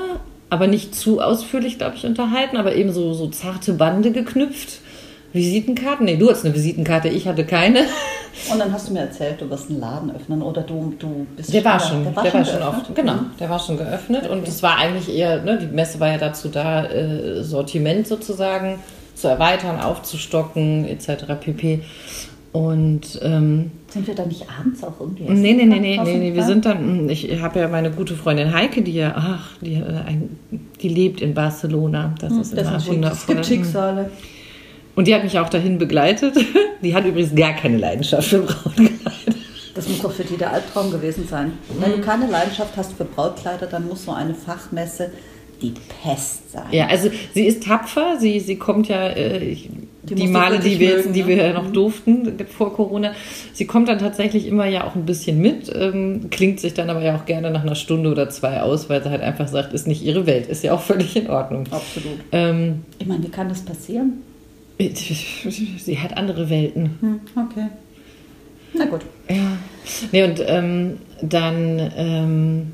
aber 0.50 0.66
nicht 0.66 0.94
zu 0.94 1.20
ausführlich, 1.20 1.78
glaube 1.78 1.96
ich, 1.96 2.04
unterhalten, 2.04 2.56
aber 2.56 2.74
eben 2.74 2.92
so, 2.92 3.14
so 3.14 3.28
zarte 3.28 3.74
Bande 3.74 4.12
geknüpft. 4.12 4.80
Visitenkarten? 5.32 6.04
Nee, 6.04 6.16
du 6.16 6.28
hattest 6.28 6.44
eine 6.44 6.54
Visitenkarte, 6.54 7.08
ich 7.08 7.26
hatte 7.26 7.44
keine. 7.46 7.86
Und 8.50 8.58
dann 8.58 8.72
hast 8.72 8.88
du 8.88 8.92
mir 8.94 9.00
erzählt, 9.00 9.40
du 9.40 9.48
wirst 9.50 9.70
einen 9.70 9.80
Laden 9.80 10.10
öffnen 10.14 10.42
oder 10.42 10.62
du, 10.62 10.94
du 10.98 11.26
bist 11.36 11.52
Der 11.52 11.64
war 11.64 11.78
schon, 11.78 12.04
der 12.04 12.16
war 12.16 12.24
schon, 12.24 12.42
geöffnet? 12.44 12.62
oft, 12.66 12.94
genau, 12.94 13.14
der 13.38 13.50
war 13.50 13.58
schon 13.58 13.76
geöffnet 13.76 14.28
und 14.28 14.48
es 14.48 14.62
war 14.62 14.76
eigentlich 14.78 15.14
eher, 15.14 15.42
ne, 15.42 15.58
die 15.58 15.66
Messe 15.66 16.00
war 16.00 16.08
ja 16.08 16.18
dazu 16.18 16.48
da, 16.48 16.86
äh, 16.86 17.42
Sortiment 17.42 18.06
sozusagen 18.06 18.78
zu 19.14 19.28
erweitern, 19.28 19.80
aufzustocken, 19.80 20.86
etc. 20.86 21.24
pp. 21.40 21.80
Und 22.52 23.18
ähm, 23.22 23.70
Sind 23.88 24.06
wir 24.06 24.14
da 24.14 24.26
nicht 24.26 24.44
abends 24.60 24.84
auch 24.84 25.00
irgendwie 25.00 25.24
Nee, 25.24 25.54
nee, 25.54 25.64
nee, 25.64 25.78
nee, 25.78 25.98
nee, 26.02 26.18
nee, 26.18 26.34
wir 26.34 26.42
sind 26.44 26.66
dann, 26.66 27.08
ich 27.08 27.40
habe 27.40 27.60
ja 27.60 27.68
meine 27.68 27.90
gute 27.90 28.14
Freundin 28.14 28.52
Heike, 28.52 28.82
die 28.82 28.92
ja, 28.92 29.14
ach, 29.16 29.50
die, 29.62 29.74
äh, 29.74 30.02
die 30.82 30.88
lebt 30.90 31.22
in 31.22 31.32
Barcelona. 31.32 32.14
Das 32.20 32.32
ist 32.32 32.50
Hm, 32.52 32.56
Das 32.56 32.66
immer 32.68 32.76
ist 32.76 32.86
gut. 32.86 33.04
Es 33.04 33.26
gibt 33.26 33.28
wundervoll. 33.28 33.44
Schicksale. 33.44 34.10
Und 34.94 35.08
die 35.08 35.14
hat 35.14 35.24
mich 35.24 35.38
auch 35.38 35.48
dahin 35.48 35.78
begleitet. 35.78 36.34
Die 36.82 36.94
hat 36.94 37.04
übrigens 37.04 37.34
gar 37.34 37.52
keine 37.52 37.76
Leidenschaft 37.76 38.28
für 38.28 38.40
Brautkleider. 38.40 38.90
Das 39.74 39.88
muss 39.88 40.00
doch 40.02 40.12
für 40.12 40.24
die 40.24 40.36
der 40.36 40.52
Albtraum 40.52 40.90
gewesen 40.90 41.26
sein. 41.28 41.52
Wenn 41.78 41.92
du 41.92 42.00
keine 42.00 42.26
Leidenschaft 42.26 42.76
hast 42.76 42.94
für 42.94 43.04
Brautkleider, 43.04 43.66
dann 43.66 43.88
muss 43.88 44.04
so 44.04 44.12
eine 44.12 44.34
Fachmesse 44.34 45.12
die 45.62 45.72
Pest 46.02 46.50
sein. 46.52 46.66
Ja, 46.72 46.88
also 46.88 47.08
sie 47.32 47.46
ist 47.46 47.62
tapfer, 47.62 48.16
sie, 48.18 48.40
sie 48.40 48.56
kommt 48.56 48.88
ja, 48.88 49.08
äh, 49.08 49.38
ich, 49.44 49.70
Die 50.02 50.14
die, 50.16 50.26
Male, 50.26 50.58
die 50.58 50.78
wir, 50.80 50.96
mögen, 50.96 51.12
die 51.12 51.22
ne? 51.22 51.28
wir 51.28 51.52
noch 51.54 51.72
durften 51.72 52.36
vor 52.48 52.74
Corona, 52.74 53.12
sie 53.52 53.66
kommt 53.66 53.88
dann 53.88 54.00
tatsächlich 54.00 54.46
immer 54.46 54.66
ja 54.66 54.84
auch 54.84 54.96
ein 54.96 55.06
bisschen 55.06 55.40
mit, 55.40 55.72
ähm, 55.74 56.28
klingt 56.30 56.58
sich 56.58 56.74
dann 56.74 56.90
aber 56.90 57.00
ja 57.02 57.16
auch 57.16 57.24
gerne 57.24 57.50
nach 57.50 57.62
einer 57.62 57.76
Stunde 57.76 58.10
oder 58.10 58.28
zwei 58.28 58.60
aus, 58.60 58.88
weil 58.90 59.02
sie 59.02 59.10
halt 59.10 59.22
einfach 59.22 59.46
sagt, 59.46 59.72
ist 59.72 59.86
nicht 59.86 60.02
ihre 60.02 60.26
Welt, 60.26 60.48
ist 60.48 60.64
ja 60.64 60.72
auch 60.74 60.82
völlig 60.82 61.14
in 61.16 61.30
Ordnung. 61.30 61.64
Absolut. 61.70 62.18
Ähm, 62.32 62.82
Ich 62.98 63.06
meine, 63.06 63.22
wie 63.22 63.30
kann 63.30 63.48
das 63.48 63.62
passieren? 63.62 64.22
Sie 64.90 65.98
hat 65.98 66.16
andere 66.16 66.50
Welten. 66.50 66.96
Hm, 67.00 67.20
okay. 67.36 67.66
Na 68.74 68.86
gut. 68.86 69.02
Ja. 69.28 69.58
Nee, 70.12 70.22
und 70.24 70.42
ähm, 70.46 70.98
dann, 71.20 71.92
ähm, 71.96 72.72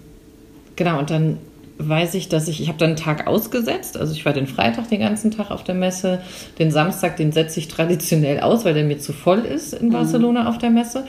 genau, 0.76 0.98
und 0.98 1.10
dann 1.10 1.38
weiß 1.78 2.14
ich, 2.14 2.28
dass 2.28 2.48
ich, 2.48 2.60
ich 2.60 2.68
habe 2.68 2.78
dann 2.78 2.90
einen 2.90 2.96
Tag 2.96 3.26
ausgesetzt. 3.26 3.96
Also 3.96 4.12
ich 4.12 4.24
war 4.24 4.32
den 4.32 4.46
Freitag 4.46 4.88
den 4.88 5.00
ganzen 5.00 5.30
Tag 5.30 5.50
auf 5.50 5.64
der 5.64 5.74
Messe. 5.74 6.20
Den 6.58 6.70
Samstag, 6.70 7.16
den 7.16 7.32
setze 7.32 7.60
ich 7.60 7.68
traditionell 7.68 8.40
aus, 8.40 8.64
weil 8.64 8.74
der 8.74 8.84
mir 8.84 8.98
zu 8.98 9.12
voll 9.12 9.40
ist 9.40 9.74
in 9.74 9.90
Barcelona 9.90 10.48
auf 10.48 10.58
der 10.58 10.70
Messe. 10.70 11.04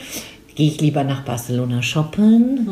Gehe 0.54 0.68
ich 0.68 0.80
lieber 0.80 1.04
nach 1.04 1.22
Barcelona 1.22 1.82
shoppen. 1.82 2.68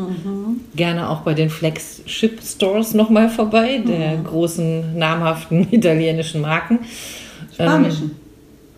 Gerne 0.76 1.08
auch 1.08 1.20
bei 1.20 1.34
den 1.34 1.50
Flagship 1.50 2.40
Stores 2.42 2.94
nochmal 2.94 3.28
vorbei, 3.28 3.82
der 3.86 4.16
großen, 4.16 4.96
namhaften 4.96 5.68
italienischen 5.70 6.40
Marken. 6.40 6.80
Spanischen. 7.58 8.10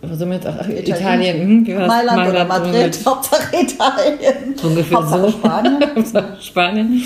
Ähm, 0.03 0.15
sind 0.17 0.29
wir 0.29 0.35
jetzt? 0.37 0.47
Ach, 0.47 0.61
Italienisch. 0.61 1.01
Italien. 1.01 1.41
Hm, 1.41 1.65
das? 1.67 1.89
Mailand, 1.89 2.29
oder 2.29 2.45
Mailand, 2.45 2.49
Madrid, 2.49 3.01
Hauptsache 3.05 3.57
Italien. 3.57 4.55
Ungefähr 4.63 4.99
Hauptsache 4.99 5.21
so. 5.23 5.31
Spanien. 5.31 5.85
Spanien. 6.41 7.03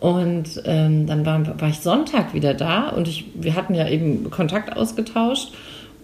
Und 0.00 0.62
ähm, 0.64 1.06
dann 1.06 1.26
war, 1.26 1.60
war 1.60 1.68
ich 1.68 1.80
Sonntag 1.80 2.32
wieder 2.32 2.54
da 2.54 2.88
und 2.88 3.06
ich, 3.06 3.26
wir 3.34 3.54
hatten 3.54 3.74
ja 3.74 3.86
eben 3.86 4.30
Kontakt 4.30 4.74
ausgetauscht 4.74 5.52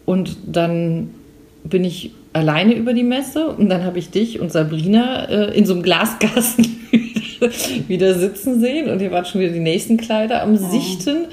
und 0.04 0.36
dann 0.46 1.10
bin 1.64 1.82
ich 1.84 2.12
alleine 2.34 2.74
über 2.74 2.92
die 2.92 3.02
Messe 3.02 3.48
und 3.48 3.70
dann 3.70 3.84
habe 3.84 3.98
ich 3.98 4.10
dich 4.10 4.38
und 4.38 4.52
Sabrina 4.52 5.24
äh, 5.24 5.56
in 5.56 5.64
so 5.64 5.72
einem 5.72 5.82
Glaskasten 5.82 6.66
wieder 7.88 8.14
sitzen 8.14 8.60
sehen 8.60 8.90
und 8.90 9.00
ihr 9.00 9.10
wart 9.10 9.28
schon 9.28 9.40
wieder 9.40 9.52
die 9.52 9.60
nächsten 9.60 9.96
Kleider 9.96 10.42
am 10.42 10.56
Sichten. 10.56 11.26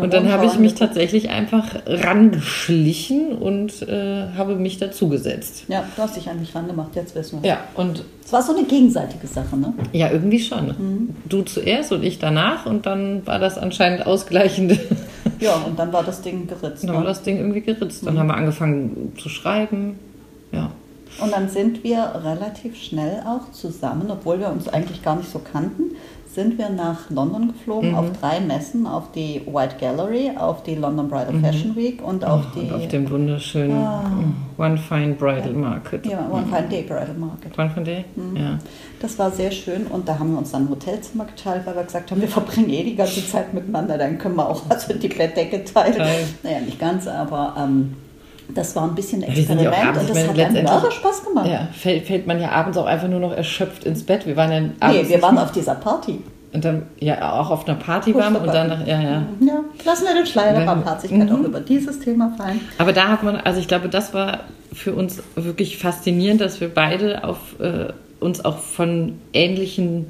Und 0.00 0.12
dann 0.12 0.30
habe 0.30 0.46
ich 0.46 0.58
mich 0.58 0.74
tatsächlich 0.74 1.30
einfach 1.30 1.74
rangeschlichen 1.86 3.32
und 3.32 3.82
äh, 3.82 4.28
habe 4.36 4.56
mich 4.56 4.78
dazugesetzt. 4.78 5.64
Ja, 5.68 5.84
du 5.96 6.02
hast 6.02 6.16
dich 6.16 6.28
an 6.28 6.40
mich 6.40 6.54
rangemacht, 6.54 6.94
jetzt 6.96 7.14
wissen 7.14 7.42
wir. 7.42 7.48
Ja, 7.50 7.58
und 7.74 8.04
Es 8.24 8.32
war 8.32 8.42
so 8.42 8.56
eine 8.56 8.66
gegenseitige 8.66 9.26
Sache, 9.26 9.56
ne? 9.56 9.72
ja, 9.92 10.10
irgendwie 10.10 10.40
schon. 10.40 11.14
Du 11.28 11.42
zuerst 11.42 11.92
und 11.92 12.02
ich 12.02 12.18
danach 12.18 12.66
und 12.66 12.86
dann 12.86 13.26
war 13.26 13.38
das 13.38 13.58
anscheinend 13.58 14.06
ausgleichend. 14.06 14.78
Ja, 15.40 15.54
und 15.66 15.78
dann 15.78 15.92
war 15.92 16.02
das 16.04 16.22
Ding 16.22 16.46
geritzt. 16.46 16.84
dann 16.84 16.94
war 16.94 17.00
Ne? 17.00 17.06
das 17.06 17.22
Ding 17.22 17.36
irgendwie 17.38 17.60
geritzt. 17.60 18.06
Dann 18.06 18.18
haben 18.18 18.26
wir 18.28 18.34
angefangen 18.34 19.12
zu 19.18 19.28
schreiben. 19.28 19.98
Ja. 20.52 20.70
Und 21.20 21.32
dann 21.32 21.48
sind 21.48 21.84
wir 21.84 22.12
relativ 22.24 22.76
schnell 22.76 23.22
auch 23.26 23.50
zusammen, 23.52 24.10
obwohl 24.10 24.40
wir 24.40 24.48
uns 24.50 24.68
eigentlich 24.68 25.02
gar 25.02 25.16
nicht 25.16 25.30
so 25.30 25.38
kannten, 25.38 25.94
sind 26.26 26.58
wir 26.58 26.68
nach 26.68 27.08
London 27.10 27.52
geflogen 27.52 27.90
Mhm. 27.92 27.96
auf 27.96 28.06
drei 28.20 28.40
Messen, 28.40 28.88
auf 28.88 29.12
die 29.12 29.40
White 29.46 29.76
Gallery, 29.80 30.32
auf 30.36 30.64
die 30.64 30.74
London 30.74 31.08
Bridal 31.08 31.38
Fashion 31.40 31.76
Week 31.76 32.02
und 32.04 32.24
auf 32.24 32.42
Oh, 32.46 32.58
die 32.58 32.66
und 32.66 32.72
auf 32.74 32.88
dem 32.88 33.08
wunderschönen 33.08 33.78
mm, 33.80 34.60
One 34.60 34.76
Fine 34.76 35.14
Bridal 35.14 35.52
Market. 35.52 36.04
ja, 36.04 36.28
One 36.28 36.44
Fine 36.46 36.68
Day 36.68 36.82
Bridal 36.82 37.14
Market. 37.16 37.56
One 37.56 37.70
Fine 37.70 37.84
Day? 37.86 38.04
Ja. 38.34 38.58
Das 39.00 39.16
war 39.20 39.30
sehr 39.30 39.52
schön 39.52 39.86
und 39.86 40.08
da 40.08 40.18
haben 40.18 40.32
wir 40.32 40.38
uns 40.38 40.50
dann 40.50 40.64
ein 40.64 40.70
Hotelzimmer 40.70 41.26
geteilt, 41.26 41.62
weil 41.66 41.76
wir 41.76 41.84
gesagt 41.84 42.10
haben, 42.10 42.20
wir 42.20 42.26
verbringen 42.28 42.70
eh 42.70 42.82
die 42.82 42.96
ganze 42.96 43.24
Zeit 43.24 43.54
miteinander, 43.54 43.96
dann 43.96 44.18
können 44.18 44.34
wir 44.34 44.48
auch 44.48 44.62
also 44.68 44.92
die 44.92 45.06
Bettdecke 45.06 45.62
teilen. 45.64 45.98
Teilen. 45.98 46.26
Naja, 46.42 46.60
nicht 46.62 46.80
ganz, 46.80 47.06
aber 47.06 47.54
ähm, 47.56 47.94
das 48.54 48.76
war 48.76 48.84
ein 48.84 48.94
bisschen 48.94 49.20
sind 49.22 49.30
ja 49.32 49.36
Experiment 49.70 49.76
abends, 49.76 50.00
und 50.00 50.10
das 50.10 50.28
hat 50.28 50.36
letztendlich- 50.36 50.74
mega 50.76 50.90
Spaß 50.90 51.24
gemacht. 51.24 51.46
Ja, 51.48 51.68
fällt, 51.72 52.06
fällt 52.06 52.26
man 52.26 52.40
ja 52.40 52.50
abends 52.50 52.76
auch 52.78 52.86
einfach 52.86 53.08
nur 53.08 53.20
noch 53.20 53.32
erschöpft 53.32 53.84
ins 53.84 54.02
Bett. 54.04 54.26
Wir 54.26 54.36
waren 54.36 54.50
ja 54.52 54.58
abends 54.80 55.02
nee, 55.08 55.14
wir 55.14 55.22
waren 55.22 55.38
auf 55.38 55.52
dieser 55.52 55.74
Party. 55.76 56.18
und 56.52 56.64
dann 56.64 56.82
ja 57.00 57.32
auch 57.32 57.50
auf 57.50 57.66
einer 57.66 57.76
Party 57.78 58.14
waren 58.14 58.36
und 58.36 58.46
dann 58.46 58.86
ja 58.86 59.00
ja. 59.00 59.22
Ja, 59.40 59.60
lassen 59.84 60.04
wir 60.06 60.14
den 60.14 60.26
Schleier 60.26 60.54
der. 60.56 60.66
Barmherzigkeit 60.66 61.28
Mhm. 61.30 61.34
auch 61.34 61.40
über 61.40 61.60
dieses 61.60 61.98
Thema 62.00 62.32
fallen. 62.36 62.60
Aber 62.78 62.92
da 62.92 63.08
hat 63.08 63.22
man, 63.22 63.36
also 63.36 63.58
ich 63.60 63.66
glaube, 63.68 63.88
das 63.88 64.14
war 64.14 64.40
für 64.72 64.92
uns 64.94 65.22
wirklich 65.36 65.78
faszinierend, 65.78 66.40
dass 66.40 66.60
wir 66.60 66.68
beide 66.68 67.24
auf 67.24 67.58
äh, 67.60 67.92
uns 68.20 68.44
auch 68.44 68.58
von 68.58 69.18
ähnlichen 69.32 70.06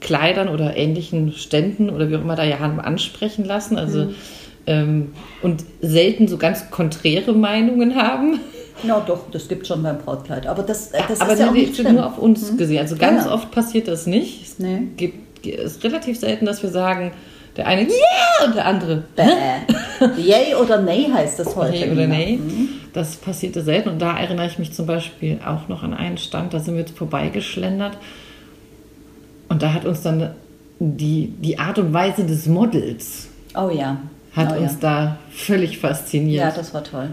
Kleidern 0.00 0.48
oder 0.48 0.76
ähnlichen 0.76 1.32
Ständen 1.32 1.90
oder 1.90 2.08
wie 2.10 2.16
auch 2.16 2.22
immer 2.22 2.36
da 2.36 2.44
ja 2.44 2.58
haben 2.58 2.80
ansprechen 2.80 3.44
lassen. 3.44 3.76
Also 3.78 4.08
ähm, 4.70 5.12
und 5.42 5.64
selten 5.80 6.28
so 6.28 6.36
ganz 6.38 6.70
konträre 6.70 7.32
Meinungen 7.32 7.96
haben. 7.96 8.40
Ja, 8.86 9.00
doch, 9.06 9.30
das 9.30 9.48
gibt 9.48 9.66
schon 9.66 9.82
beim 9.82 9.98
Brautkleid. 9.98 10.46
Aber 10.46 10.62
das, 10.62 10.92
äh, 10.92 11.00
das 11.08 11.20
Aber 11.20 11.32
ist 11.34 11.40
ja 11.40 11.48
auch 11.48 11.52
nicht 11.52 11.74
schlimm. 11.76 11.96
nur 11.96 12.06
auf 12.06 12.18
uns 12.18 12.56
gesehen. 12.56 12.78
Also 12.78 12.96
ganz 12.96 13.24
Ja. 13.26 13.34
oft 13.34 13.50
passiert 13.50 13.88
das 13.88 14.06
nicht. 14.06 14.42
Es 14.42 14.58
Nee. 14.58 14.82
gibt, 14.96 15.46
ist 15.46 15.82
relativ 15.84 16.18
selten, 16.18 16.46
dass 16.46 16.62
wir 16.62 16.70
sagen, 16.70 17.12
der 17.56 17.66
eine 17.66 17.82
yeah 17.82 18.46
und 18.46 18.54
der 18.54 18.64
andere 18.64 19.02
Bäh. 19.16 20.22
Yay 20.22 20.54
oder 20.54 20.80
Nay 20.80 21.08
heißt 21.12 21.40
das 21.40 21.56
heute. 21.56 21.72
Nee 21.72 21.90
oder 21.90 22.06
nee. 22.06 22.36
Mhm. 22.38 22.68
Das 22.92 23.16
passierte 23.16 23.60
selten. 23.62 23.88
Und 23.90 23.98
da 24.00 24.16
erinnere 24.18 24.46
ich 24.46 24.58
mich 24.58 24.72
zum 24.72 24.86
Beispiel 24.86 25.40
auch 25.44 25.68
noch 25.68 25.82
an 25.82 25.92
einen 25.92 26.16
Stand, 26.16 26.54
da 26.54 26.60
sind 26.60 26.74
wir 26.74 26.80
jetzt 26.82 26.96
vorbeigeschlendert. 26.96 27.98
Und 29.48 29.62
da 29.62 29.72
hat 29.74 29.84
uns 29.84 30.02
dann 30.02 30.30
die, 30.78 31.34
die 31.38 31.58
Art 31.58 31.78
und 31.78 31.92
Weise 31.92 32.24
des 32.24 32.46
Models 32.46 33.28
Oh 33.56 33.68
ja. 33.68 33.98
Hat 34.34 34.56
oh, 34.56 34.60
uns 34.60 34.72
ja. 34.74 34.78
da 34.80 35.16
völlig 35.30 35.78
fasziniert. 35.78 36.44
Ja, 36.44 36.50
das 36.50 36.72
war 36.72 36.84
toll. 36.84 37.10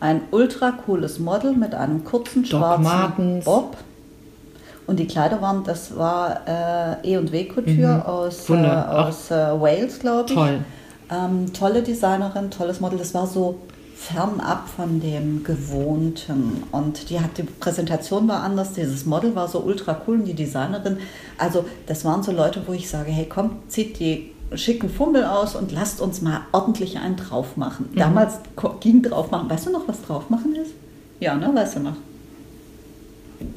Ein 0.00 0.22
ultra 0.30 0.72
cooles 0.72 1.18
Model 1.18 1.54
mit 1.54 1.74
einem 1.74 2.04
kurzen 2.04 2.44
schwarzen. 2.44 3.40
Bob. 3.44 3.76
Und 4.86 5.00
die 5.00 5.06
Kleider 5.06 5.40
waren, 5.40 5.64
das 5.64 5.96
war 5.96 6.42
äh, 6.46 7.14
E&W 7.14 7.44
Couture 7.46 8.06
aus, 8.06 8.50
äh, 8.50 8.54
aus 8.54 9.30
äh, 9.30 9.34
Wales, 9.34 9.98
glaube 9.98 10.26
ich. 10.28 10.34
Toll. 10.34 10.58
Ähm, 11.10 11.52
tolle 11.52 11.82
Designerin, 11.82 12.50
tolles 12.50 12.80
Model. 12.80 12.98
Das 12.98 13.14
war 13.14 13.26
so 13.26 13.60
fernab 13.96 14.68
von 14.68 15.00
dem 15.00 15.42
Gewohnten. 15.42 16.64
Und 16.70 17.08
die 17.08 17.20
hat 17.20 17.38
die 17.38 17.44
Präsentation 17.44 18.28
war 18.28 18.42
anders, 18.42 18.72
dieses 18.74 19.06
Model 19.06 19.34
war 19.34 19.48
so 19.48 19.60
ultra 19.60 20.02
cool 20.06 20.16
und 20.16 20.24
die 20.26 20.34
Designerin. 20.34 20.98
Also 21.38 21.64
das 21.86 22.04
waren 22.04 22.22
so 22.22 22.32
Leute, 22.32 22.62
wo 22.66 22.72
ich 22.72 22.88
sage, 22.88 23.10
hey 23.10 23.26
komm, 23.26 23.62
zieht 23.68 23.98
die 23.98 24.33
schicken 24.56 24.88
Fummel 24.90 25.24
aus 25.24 25.54
und 25.56 25.72
lasst 25.72 26.00
uns 26.00 26.22
mal 26.22 26.40
ordentlich 26.52 26.98
einen 26.98 27.16
drauf 27.16 27.56
machen. 27.56 27.88
Mhm. 27.92 27.98
Damals 27.98 28.38
ging 28.80 29.02
drauf 29.02 29.30
machen. 29.30 29.48
Weißt 29.50 29.66
du 29.66 29.70
noch, 29.70 29.86
was 29.88 30.02
drauf 30.02 30.30
machen 30.30 30.54
ist? 30.54 30.72
Ja, 31.20 31.34
ne, 31.34 31.50
weißt 31.54 31.76
du 31.76 31.80
noch. 31.80 31.96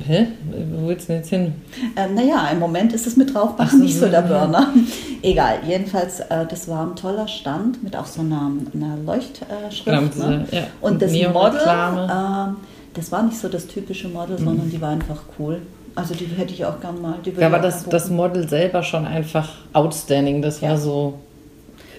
Hä? 0.06 0.28
Wo 0.74 0.88
willst 0.88 1.08
du 1.08 1.14
denn 1.14 1.22
jetzt 1.22 1.30
hin? 1.30 1.54
Ähm, 1.96 2.16
naja, 2.16 2.50
im 2.52 2.60
Moment 2.60 2.92
ist 2.94 3.08
es 3.08 3.16
mit 3.16 3.34
draufmachen 3.34 3.68
Ach 3.68 3.72
so, 3.72 3.78
nicht 3.78 3.98
so 3.98 4.08
der. 4.08 4.22
Burner. 4.22 4.74
Egal, 5.22 5.60
jedenfalls, 5.68 6.20
äh, 6.20 6.46
das 6.46 6.68
war 6.68 6.86
ein 6.86 6.96
toller 6.96 7.28
Stand 7.28 7.84
mit 7.84 7.96
auch 7.96 8.06
so 8.06 8.22
einer, 8.22 8.52
einer 8.74 8.98
Leuchtschrift. 9.06 9.86
Mit 9.86 10.18
ne? 10.18 10.46
ja, 10.52 10.64
Und 10.82 11.02
das 11.02 11.12
Model, 11.14 11.62
ähm, 11.66 12.56
das 12.94 13.12
war 13.12 13.24
nicht 13.24 13.38
so 13.38 13.48
das 13.48 13.68
typische 13.68 14.10
Model, 14.10 14.40
Mhm. 14.40 14.46
sondern 14.46 14.70
die 14.72 14.82
war 14.82 14.90
einfach 14.90 15.22
cool. 15.40 15.62
Also 15.98 16.14
die 16.14 16.26
hätte 16.26 16.54
ich 16.54 16.64
auch 16.64 16.80
gern 16.80 17.02
mal. 17.02 17.16
Ja, 17.40 17.48
aber 17.48 17.60
das, 17.60 17.84
das. 17.86 18.10
Model 18.10 18.48
selber 18.48 18.84
schon 18.84 19.06
einfach 19.06 19.50
outstanding. 19.74 20.42
Das 20.44 20.62
war 20.62 20.70
Ja. 20.70 20.78
so 20.78 21.16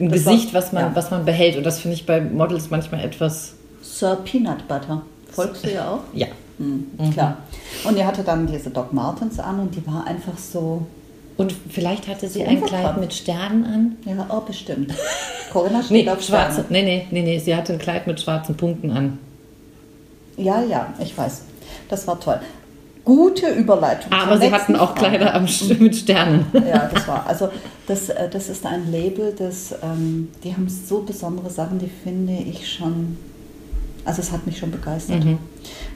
ein 0.00 0.08
Das 0.08 0.24
war- 0.24 0.32
Gesicht, 0.34 0.54
was, 0.54 0.72
man, 0.72 0.84
ja. 0.84 0.90
was 0.94 1.10
man 1.10 1.24
behält. 1.24 1.56
Und 1.56 1.64
das 1.66 1.80
finde 1.80 1.96
ich 1.96 2.06
bei 2.06 2.20
Models 2.20 2.70
manchmal 2.70 3.04
etwas. 3.04 3.54
Sir 3.82 4.16
Peanut 4.24 4.68
Butter. 4.68 5.02
Folgst 5.32 5.64
du 5.66 5.72
ja 5.72 5.90
auch? 5.90 6.00
Ja. 6.14 6.28
Hm, 6.58 6.86
Klar. 7.12 7.38
Und 7.86 7.98
die 7.98 8.04
hatte 8.04 8.22
dann 8.22 8.46
diese 8.46 8.70
Doc 8.70 8.92
Martens 8.92 9.38
an 9.40 9.60
und 9.60 9.74
die 9.74 9.86
war 9.86 10.06
einfach 10.06 10.36
so, 10.38 10.86
Und 11.36 11.52
vielleicht 11.70 12.08
hatte 12.08 12.28
sie 12.28 12.40
So 12.40 12.46
ein. 12.46 12.62
Kleid 12.64 12.98
mit 12.98 13.12
Sternen 13.12 13.64
an. 13.64 13.96
ja, 14.04 14.26
oh, 14.28 14.40
bestimmt. 14.40 14.92
Corinna 15.52 15.82
steht 15.84 16.04
Nee, 16.06 16.10
auf 16.10 16.22
schwarze. 16.22 16.64
Sterne. 16.64 16.66
Nee, 16.70 16.82
nee, 16.82 17.06
nee, 17.10 17.22
nee, 17.22 17.38
sie 17.38 17.54
hatte 17.54 17.72
ein 17.74 17.78
Kleid 17.78 18.06
mit 18.06 18.20
schwarzen 18.20 18.56
Punkten 18.56 18.90
an. 18.92 19.18
Ja, 20.36 20.62
ja, 20.62 20.92
ich 21.00 21.16
weiß. 21.16 21.42
Das 21.88 22.06
war 22.06 22.18
toll. 22.20 22.40
Gute 23.08 23.48
Überleitung. 23.48 24.12
Aber 24.12 24.36
sie 24.36 24.52
hatten 24.52 24.76
auch. 24.76 24.94
Kleider 24.94 25.34
am 25.34 25.46
mit 25.78 25.96
Sternen. 25.96 26.44
Ja, 26.52 26.90
das 26.92 27.08
war, 27.08 27.26
also 27.26 27.48
das, 27.86 28.10
äh, 28.10 28.28
das 28.28 28.50
ist 28.50 28.66
ein 28.66 28.92
Label, 28.92 29.32
das, 29.32 29.74
ähm, 29.82 30.28
die 30.44 30.52
haben 30.52 30.68
so 30.68 31.00
besondere 31.00 31.48
Sachen, 31.48 31.78
die 31.78 31.88
finde 31.88 32.34
ich 32.34 32.70
schon, 32.70 33.16
also 34.04 34.20
es 34.20 34.30
hat 34.30 34.46
mich 34.46 34.58
schon 34.58 34.70
begeistert. 34.70 35.24
Mhm. 35.24 35.38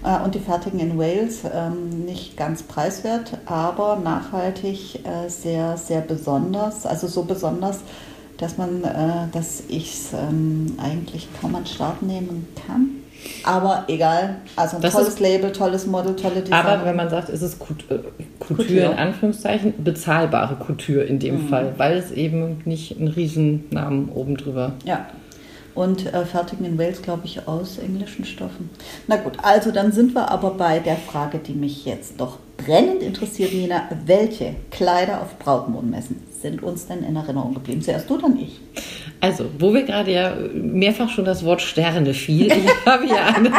Äh, 0.03 0.25
Und 0.25 0.35
die 0.35 0.39
fertigen 0.39 0.81
in 0.81 0.99
Wales, 0.99 1.41
ähm, 1.45 2.07
nicht 2.07 2.39
ganz 2.39 2.63
preiswert, 2.63 3.37
aber 3.45 3.97
nachhaltig 3.97 5.01
äh, 5.05 5.29
sehr, 5.29 5.77
sehr 5.77 6.01
besonders, 6.01 6.87
also 6.87 7.09
so 7.09 7.25
besonders, 7.25 7.81
dass 8.39 8.57
man, 8.57 8.85
äh, 8.85 9.29
dass 9.33 9.65
ich 9.69 9.93
es 9.93 10.15
ähm, 10.15 10.79
eigentlich 10.79 11.29
kaum 11.39 11.55
an 11.57 11.67
Start 11.67 12.01
nehmen 12.01 12.49
kann. 12.67 13.02
Aber 13.45 13.85
egal, 13.89 14.37
also 14.57 14.77
ein 14.77 14.83
Das 14.83 14.93
tolles 14.95 15.09
ist- 15.09 15.21
Label, 15.21 15.53
tolles 15.53 15.87
Model, 15.87 16.15
tolle 16.17 16.41
Design. 16.43 16.53
Aber 16.67 16.85
wenn 16.85 16.97
man 16.97 17.09
sagt, 17.11 17.29
es 17.29 17.43
ist 17.43 17.59
Couture, 17.59 17.95
äh, 18.19 18.23
Couture 18.39 18.57
Couture. 18.69 18.93
in 18.93 18.99
Anführungszeichen, 18.99 19.75
bezahlbare 19.83 20.57
Couture 20.57 21.03
in 21.05 21.17
Mhm. 21.17 21.21
dem 21.21 21.49
Fall, 21.49 21.75
weil 21.77 21.97
es 21.99 22.11
eben 22.13 22.63
nicht 22.65 22.99
einen 22.99 23.09
Riesennamen 23.09 24.09
oben 24.11 24.37
drüber. 24.37 24.73
Ja. 24.85 25.07
Und 25.75 26.13
äh, 26.13 26.27
fertigen 26.27 26.67
in 26.67 26.79
Wales, 26.79 27.01
glaube 27.01 27.23
ich, 27.25 27.49
aus 27.49 27.79
englischen 27.79 28.27
Stoffen. 28.27 28.69
Na 29.07 29.17
gut, 29.17 29.33
also 29.43 29.71
dann 29.71 29.91
sind 29.91 30.15
wir 30.15 30.31
aber 30.31 30.51
bei 30.51 30.79
der 30.81 30.97
Frage, 30.97 31.39
die 31.39 31.55
mich 31.55 31.87
jetzt 31.87 32.21
doch 32.21 32.39
brennend 32.59 33.03
interessiert, 33.03 33.55
Nina. 33.55 33.89
Welche 34.05 34.55
Kleider 34.71 35.23
auf 35.23 35.39
Brautmodenmessen 35.39 36.23
sind 36.43 36.63
uns 36.63 36.87
denn 36.89 37.03
in 37.03 37.17
Erinnerung 37.17 37.55
geblieben? 37.55 37.81
Zuerst 37.81 38.11
du, 38.11 38.19
dann 38.19 38.39
ich. 38.39 38.61
Also, 39.23 39.45
wo 39.57 39.73
wir 39.73 39.85
gerade 39.85 40.11
ja 40.11 40.35
mehrfach 40.53 41.09
schon 41.09 41.25
das 41.25 41.45
Wort 41.45 41.63
Sterne 41.63 42.13
fiel, 42.13 42.47
ich 42.53 42.87
habe 42.87 43.07
ja 43.07 43.27
eine, 43.27 43.53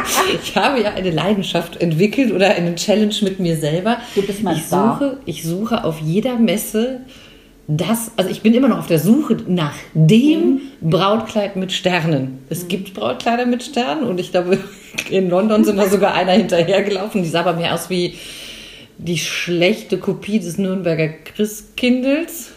ich 0.44 0.58
habe 0.58 0.82
ja 0.82 0.92
eine 0.94 1.10
Leidenschaft 1.10 1.82
entwickelt 1.82 2.34
oder 2.34 2.50
eine 2.50 2.76
Challenge 2.76 3.16
mit 3.22 3.40
mir 3.40 3.56
selber. 3.56 3.96
Du 4.14 4.24
bist 4.24 4.44
mein 4.44 4.58
ich 4.58 4.64
Star. 4.64 5.00
suche, 5.00 5.18
ich 5.26 5.44
suche 5.44 5.86
auf 5.86 6.02
jeder 6.02 6.36
Messe 6.36 7.00
das, 7.66 8.12
also 8.18 8.30
ich 8.30 8.42
bin 8.42 8.54
immer 8.54 8.68
noch 8.68 8.80
auf 8.80 8.88
der 8.88 9.00
Suche 9.00 9.38
nach 9.48 9.74
dem 9.94 10.60
Brautkleid 10.82 11.56
mit 11.56 11.72
Sternen. 11.72 12.40
Es 12.50 12.68
gibt 12.68 12.94
Brautkleider 12.94 13.46
mit 13.46 13.64
Sternen 13.64 14.04
und 14.04 14.20
ich 14.20 14.32
glaube, 14.32 14.58
in 15.10 15.30
London 15.30 15.64
sind 15.64 15.78
da 15.78 15.88
sogar 15.88 16.14
einer 16.14 16.34
hinterhergelaufen, 16.34 17.24
die 17.24 17.30
sah 17.30 17.40
aber 17.40 17.54
mehr 17.54 17.74
aus 17.74 17.90
wie 17.90 18.16
die 18.98 19.18
schlechte 19.18 19.98
Kopie 19.98 20.40
des 20.40 20.58
Nürnberger 20.58 21.08
Christkindels. 21.08 22.52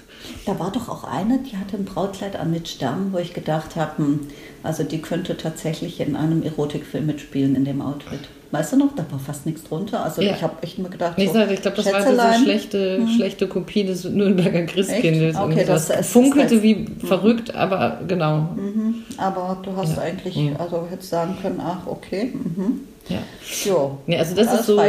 Da 0.47 0.59
war 0.59 0.71
doch 0.73 0.89
auch 0.89 1.05
eine, 1.05 1.39
die 1.41 1.57
hatte 1.57 1.77
ein 1.77 1.85
Brautkleid 1.85 2.37
an 2.37 2.51
mit 2.51 2.69
Sternen, 2.69 3.13
wo 3.13 3.19
ich 3.19 3.35
gedacht 3.35 3.77
habe, 3.77 3.99
hm, 3.99 4.21
also 4.63 4.83
die 4.85 4.99
könnte 5.01 5.37
tatsächlich 5.37 6.01
in 6.01 6.17
einem 6.17 6.43
Erotikfilm 6.43 7.07
mitspielen 7.07 7.55
in 7.57 7.65
dem 7.65 7.81
Outfit. 7.83 8.21
Weißt 8.53 8.73
du 8.73 8.77
noch, 8.77 8.95
da 8.95 9.05
war 9.11 9.19
fast 9.19 9.45
nichts 9.45 9.65
drunter. 9.65 10.05
Also 10.05 10.23
Ja. 10.23 10.33
ich 10.37 10.43
habe 10.43 10.63
echt 10.63 10.79
mir 10.79 10.89
gedacht, 10.89 11.15
so, 11.17 11.23
ich 11.23 11.31
glaube, 11.33 11.49
das 11.49 11.67
war 11.67 11.75
diese 11.77 11.93
Schätzelein, 11.95 12.43
schlechte, 12.45 13.07
schlechte 13.17 13.49
Kopie 13.49 13.85
des 13.85 14.05
Nürnberger 14.05 14.63
Christkindles. 14.63 15.35
Echt? 15.35 15.45
Okay, 15.45 15.65
das 15.67 15.89
das 15.89 16.01
ist- 16.01 16.11
funkelte 16.13 16.55
das- 16.55 16.63
wie 16.63 16.87
verrückt, 17.05 17.55
aber 17.55 18.01
genau. 18.07 18.43
Mhm, 18.57 19.03
aber 19.17 19.59
du 19.65 19.75
hast 19.77 19.97
Ja. 19.97 20.03
eigentlich, 20.03 20.37
Mhm. 20.37 20.57
also 20.59 20.87
hättest 20.89 21.11
sagen 21.11 21.37
können, 21.43 21.61
ach, 21.61 21.87
okay. 21.87 22.33
Mhm. 22.35 22.83
Ja. 23.09 23.19
Jo. 23.65 23.99
Nee, 24.07 24.19
also 24.19 24.35
das 24.37 24.49
Alles 24.49 24.61
ist, 24.61 24.67
so, 24.67 24.81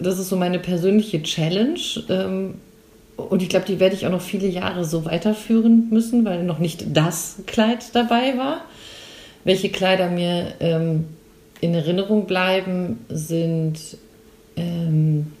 das 0.00 0.18
ist 0.18 0.28
so 0.28 0.36
meine 0.36 0.58
persönliche 0.60 1.22
Challenge. 1.22 1.78
Ähm, 2.08 2.54
und 3.20 3.42
ich 3.42 3.48
glaube, 3.48 3.66
die 3.66 3.80
werde 3.80 3.94
ich 3.94 4.06
auch 4.06 4.10
noch 4.10 4.20
viele 4.20 4.48
Jahre 4.48 4.84
so 4.84 5.04
weiterführen 5.04 5.88
müssen, 5.90 6.24
weil 6.24 6.44
noch 6.44 6.58
nicht 6.58 6.96
das 6.96 7.36
Kleid 7.46 7.94
dabei 7.94 8.36
war. 8.36 8.62
Welche 9.44 9.70
Kleider 9.70 10.10
mir 10.10 10.54
ähm, 10.60 11.06
in 11.60 11.74
Erinnerung 11.74 12.26
bleiben, 12.26 13.04
sind 13.08 13.78
ähm, 14.56 15.32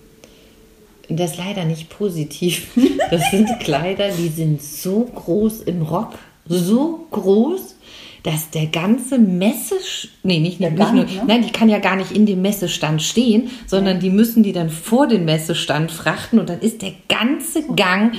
das 1.08 1.36
leider 1.36 1.64
nicht 1.64 1.90
positiv. 1.90 2.68
Das 3.10 3.28
sind 3.32 3.48
Kleider, 3.58 4.10
die 4.12 4.28
sind 4.28 4.62
so 4.62 5.00
groß 5.00 5.62
im 5.62 5.82
Rock, 5.82 6.12
so 6.46 7.08
groß, 7.10 7.74
dass 8.22 8.50
der 8.50 8.66
ganze 8.66 9.18
Messe, 9.18 9.74
nee, 10.22 10.40
nicht, 10.40 10.60
Der 10.60 10.70
nicht 10.70 10.92
nur, 10.92 11.04
ne? 11.04 11.22
nein, 11.26 11.42
die 11.42 11.52
kann 11.52 11.68
ja 11.68 11.78
gar 11.78 11.96
nicht 11.96 12.12
in 12.12 12.26
dem 12.26 12.42
Messestand 12.42 13.02
stehen, 13.02 13.50
sondern 13.66 14.00
die 14.00 14.10
müssen 14.10 14.42
die 14.42 14.52
dann 14.52 14.70
vor 14.70 15.06
den 15.06 15.24
Messestand 15.24 15.90
frachten 15.90 16.38
und 16.38 16.48
dann 16.48 16.60
ist 16.60 16.82
der 16.82 16.92
ganze 17.08 17.62
Gang 17.74 18.14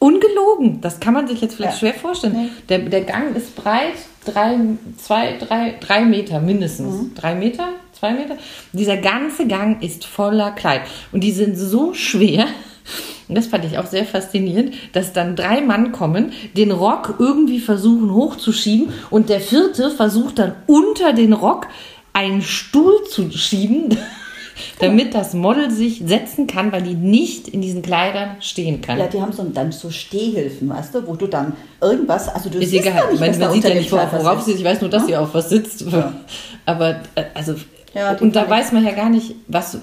Ungelogen, 0.00 0.80
das 0.80 1.00
kann 1.00 1.12
man 1.12 1.26
sich 1.26 1.40
jetzt 1.40 1.56
vielleicht 1.56 1.74
Ja. 1.74 1.78
schwer 1.90 1.94
vorstellen. 1.94 2.34
Nee. 2.36 2.48
Der, 2.68 2.78
der 2.78 3.00
Gang 3.00 3.34
ist 3.36 3.56
breit, 3.56 3.94
drei, 4.24 4.56
zwei, 4.96 5.36
drei, 5.38 5.74
drei 5.80 6.04
Meter 6.04 6.38
mindestens. 6.40 6.94
Mhm. 7.02 7.14
Drei 7.16 7.34
Meter? 7.34 7.70
Zwei 7.98 8.12
Meter? 8.12 8.36
Dieser 8.72 8.96
ganze 8.96 9.48
Gang 9.48 9.82
ist 9.82 10.04
voller 10.04 10.52
Kleid. 10.52 10.82
Und 11.10 11.24
die 11.24 11.32
sind 11.32 11.56
so 11.56 11.94
schwer, 11.94 12.46
und 13.28 13.36
das 13.36 13.46
fand 13.46 13.64
ich 13.64 13.78
auch 13.78 13.86
sehr 13.86 14.04
faszinierend, 14.04 14.74
dass 14.92 15.12
dann 15.12 15.36
drei 15.36 15.60
Mann 15.60 15.92
kommen, 15.92 16.32
den 16.56 16.72
Rock 16.72 17.16
irgendwie 17.18 17.60
versuchen 17.60 18.14
hochzuschieben 18.14 18.92
und 19.10 19.28
der 19.28 19.40
vierte 19.40 19.90
versucht 19.90 20.38
dann 20.38 20.54
unter 20.66 21.12
den 21.12 21.32
Rock 21.32 21.66
einen 22.12 22.42
Stuhl 22.42 23.04
zu 23.08 23.30
schieben, 23.30 23.96
damit 24.80 25.14
das 25.14 25.34
Model 25.34 25.70
sich 25.70 26.02
setzen 26.04 26.46
kann, 26.46 26.72
weil 26.72 26.82
die 26.82 26.94
nicht 26.94 27.48
in 27.48 27.60
diesen 27.60 27.82
Kleidern 27.82 28.36
stehen 28.40 28.80
kann. 28.80 28.98
Ja, 28.98 29.06
die 29.06 29.20
haben 29.20 29.32
so, 29.32 29.44
dann 29.44 29.70
so 29.72 29.90
Stehhilfen, 29.90 30.68
weißt 30.68 30.94
du, 30.94 31.06
wo 31.06 31.14
du 31.14 31.26
dann 31.26 31.52
irgendwas, 31.80 32.28
also 32.28 32.48
du 32.50 32.58
Ist 32.58 32.70
siehst 32.70 32.86
egal. 32.86 33.02
gar 33.02 33.10
nicht, 33.10 33.20
man, 33.20 33.30
was 33.30 33.38
man 33.38 33.48
da 33.48 33.54
sieht 33.54 33.64
ja 33.64 33.74
nicht, 33.74 33.92
worauf, 33.92 34.42
sie 34.42 34.52
Ich 34.52 34.64
weiß 34.64 34.80
nur, 34.80 34.90
dass 34.90 35.06
sie 35.06 35.16
auf 35.16 35.32
was 35.34 35.48
sitzt. 35.48 35.82
Ja. 35.82 36.12
Aber 36.66 37.00
äh, 37.14 37.24
also 37.34 37.54
Ja, 37.94 38.14
die 38.14 38.24
und 38.24 38.34
da 38.34 38.48
weiß 38.48 38.72
man 38.72 38.84
ja 38.84 38.92
gar 38.92 39.10
nicht, 39.10 39.34
was 39.46 39.78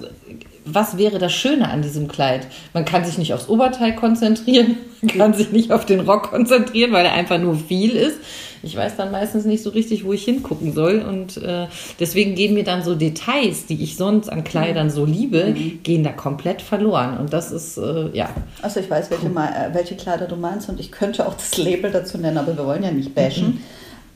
was 0.66 0.98
wäre 0.98 1.18
das 1.18 1.32
Schöne 1.32 1.68
an 1.70 1.80
diesem 1.82 2.08
Kleid? 2.08 2.46
Man 2.74 2.84
kann 2.84 3.04
sich 3.04 3.16
nicht 3.18 3.32
aufs 3.32 3.48
Oberteil 3.48 3.94
konzentrieren, 3.94 4.76
man 5.00 5.16
kann 5.16 5.32
sich 5.34 5.52
nicht 5.52 5.72
auf 5.72 5.86
den 5.86 6.00
Rock 6.00 6.30
konzentrieren, 6.30 6.92
weil 6.92 7.06
er 7.06 7.12
einfach 7.12 7.38
nur 7.38 7.54
viel 7.56 7.92
ist. 7.92 8.18
Ich 8.62 8.74
weiß 8.76 8.96
dann 8.96 9.12
meistens 9.12 9.44
nicht 9.44 9.62
so 9.62 9.70
richtig, 9.70 10.04
wo 10.04 10.12
ich 10.12 10.24
hingucken 10.24 10.72
soll. 10.72 10.98
Und 11.08 11.36
äh, 11.36 11.66
deswegen 12.00 12.34
gehen 12.34 12.54
mir 12.54 12.64
dann 12.64 12.82
so 12.82 12.96
Details, 12.96 13.66
die 13.66 13.80
ich 13.80 13.96
sonst 13.96 14.28
an 14.28 14.42
Kleidern 14.42 14.90
so 14.90 15.04
liebe, 15.04 15.54
Mhm. 15.54 15.80
gehen 15.84 16.02
da 16.02 16.10
komplett 16.10 16.62
verloren. 16.62 17.16
Und 17.18 17.32
das 17.32 17.52
ist, 17.52 17.76
äh, 17.78 18.08
ja, 18.12 18.30
Also 18.62 18.80
ich 18.80 18.90
weiß, 18.90 19.10
welche, 19.10 19.26
äh, 19.26 19.72
welche 19.74 19.94
Kleider 19.94 20.26
du 20.26 20.34
meinst 20.36 20.68
und 20.68 20.80
ich 20.80 20.90
könnte 20.90 21.28
auch 21.28 21.34
das 21.34 21.56
Label 21.58 21.92
dazu 21.92 22.18
nennen, 22.18 22.38
aber 22.38 22.56
wir 22.56 22.64
wollen 22.66 22.82
ja 22.82 22.90
nicht 22.90 23.14
bashen. 23.14 23.60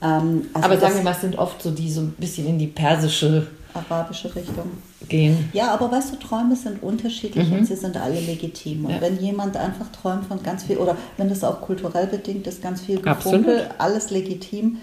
Ähm, 0.03 0.47
also 0.55 0.67
aber 0.67 0.79
sagen 0.81 0.97
wir 0.97 1.03
mal, 1.05 1.13
es 1.13 1.21
sind 1.21 1.39
oft 1.39 1.63
so, 1.63 1.71
die 1.71 1.91
so 1.91 2.01
ein 2.01 2.15
bisschen 2.19 2.49
in 2.49 2.59
die 2.59 2.67
persische 2.67 3.47
arabische 3.75 4.35
Richtung. 4.35 4.71
gehen. 5.09 5.49
Ja, 5.53 5.73
aber 5.75 5.91
weißt 5.91 6.13
du, 6.13 6.17
Träume 6.17 6.55
sind 6.55 6.83
unterschiedlich 6.83 7.51
und 7.51 7.65
sie 7.67 7.75
sind 7.75 7.97
alle 7.97 8.21
legitim. 8.21 8.85
Und 8.85 8.91
Mhm. 8.91 8.95
Ja. 8.97 9.01
wenn 9.01 9.19
jemand 9.21 9.57
einfach 9.57 9.87
träumt 9.91 10.27
von 10.27 10.43
ganz 10.43 10.63
viel, 10.65 10.77
oder 10.77 10.97
wenn 11.17 11.29
das 11.29 11.43
auch 11.43 11.61
kulturell 11.63 12.07
bedingt 12.07 12.47
ist, 12.47 12.63
ganz 12.63 12.83
viel. 12.83 13.01
Gefunkel, 13.01 13.69
alles 13.79 14.11
legitim, 14.11 14.79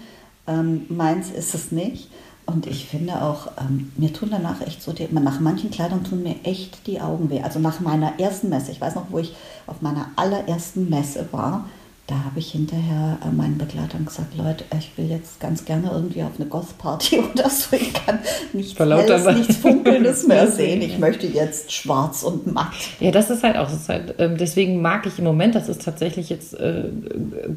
ähm, 0.46 0.86
meins 0.88 1.30
ist 1.30 1.54
es 1.54 1.72
nicht. 1.72 2.10
Und 2.44 2.66
ich 2.66 2.86
finde 2.86 3.22
auch, 3.22 3.48
ähm, 3.60 3.92
mir 3.96 4.12
tun 4.12 4.28
danach 4.30 4.60
echt 4.62 4.82
so, 4.82 4.92
die, 4.92 5.06
nach 5.10 5.38
manchen 5.40 5.70
Kleidern 5.70 6.02
tun 6.04 6.22
mir 6.22 6.36
echt 6.44 6.86
die 6.86 7.00
Augen 7.00 7.30
weh. 7.30 7.40
Also 7.42 7.58
nach 7.58 7.80
meiner 7.80 8.18
ersten 8.18 8.48
Messe, 8.48 8.70
ich 8.72 8.80
weiß 8.80 8.94
noch, 8.96 9.06
wo 9.10 9.18
ich 9.18 9.34
auf 9.66 9.82
meiner 9.82 10.06
allerersten 10.16 10.88
Messe 10.90 11.28
war, 11.30 11.66
da 12.08 12.24
habe 12.24 12.38
ich 12.38 12.52
hinterher 12.52 13.18
äh, 13.22 13.30
meinen 13.30 13.58
Begleitern 13.58 14.06
gesagt, 14.06 14.34
Leute, 14.34 14.64
ich 14.78 14.96
will 14.96 15.10
jetzt 15.10 15.40
ganz 15.40 15.66
gerne 15.66 15.90
irgendwie 15.92 16.22
auf 16.22 16.32
eine 16.38 16.48
Goth-Party 16.48 17.18
oder 17.34 17.50
so. 17.50 17.76
Ich 17.76 17.92
kann 17.92 18.18
nichts 18.54 18.78
Helles, 18.78 19.36
nichts 19.36 19.56
Funkelndes 19.62 20.26
mehr 20.26 20.50
sehen. 20.50 20.80
Ich 20.80 20.98
möchte 20.98 21.26
jetzt 21.26 21.70
schwarz 21.70 22.22
und 22.22 22.50
matt. 22.50 22.72
Ja, 22.98 23.10
das 23.10 23.28
ist 23.28 23.42
halt 23.42 23.58
auch, 23.58 23.70
ist 23.70 23.90
halt, 23.90 24.14
ähm, 24.18 24.38
deswegen 24.38 24.80
mag 24.80 25.06
ich 25.06 25.18
im 25.18 25.24
Moment, 25.24 25.54
das 25.54 25.68
ist 25.68 25.82
tatsächlich 25.82 26.30
jetzt 26.30 26.54
äh, 26.54 26.84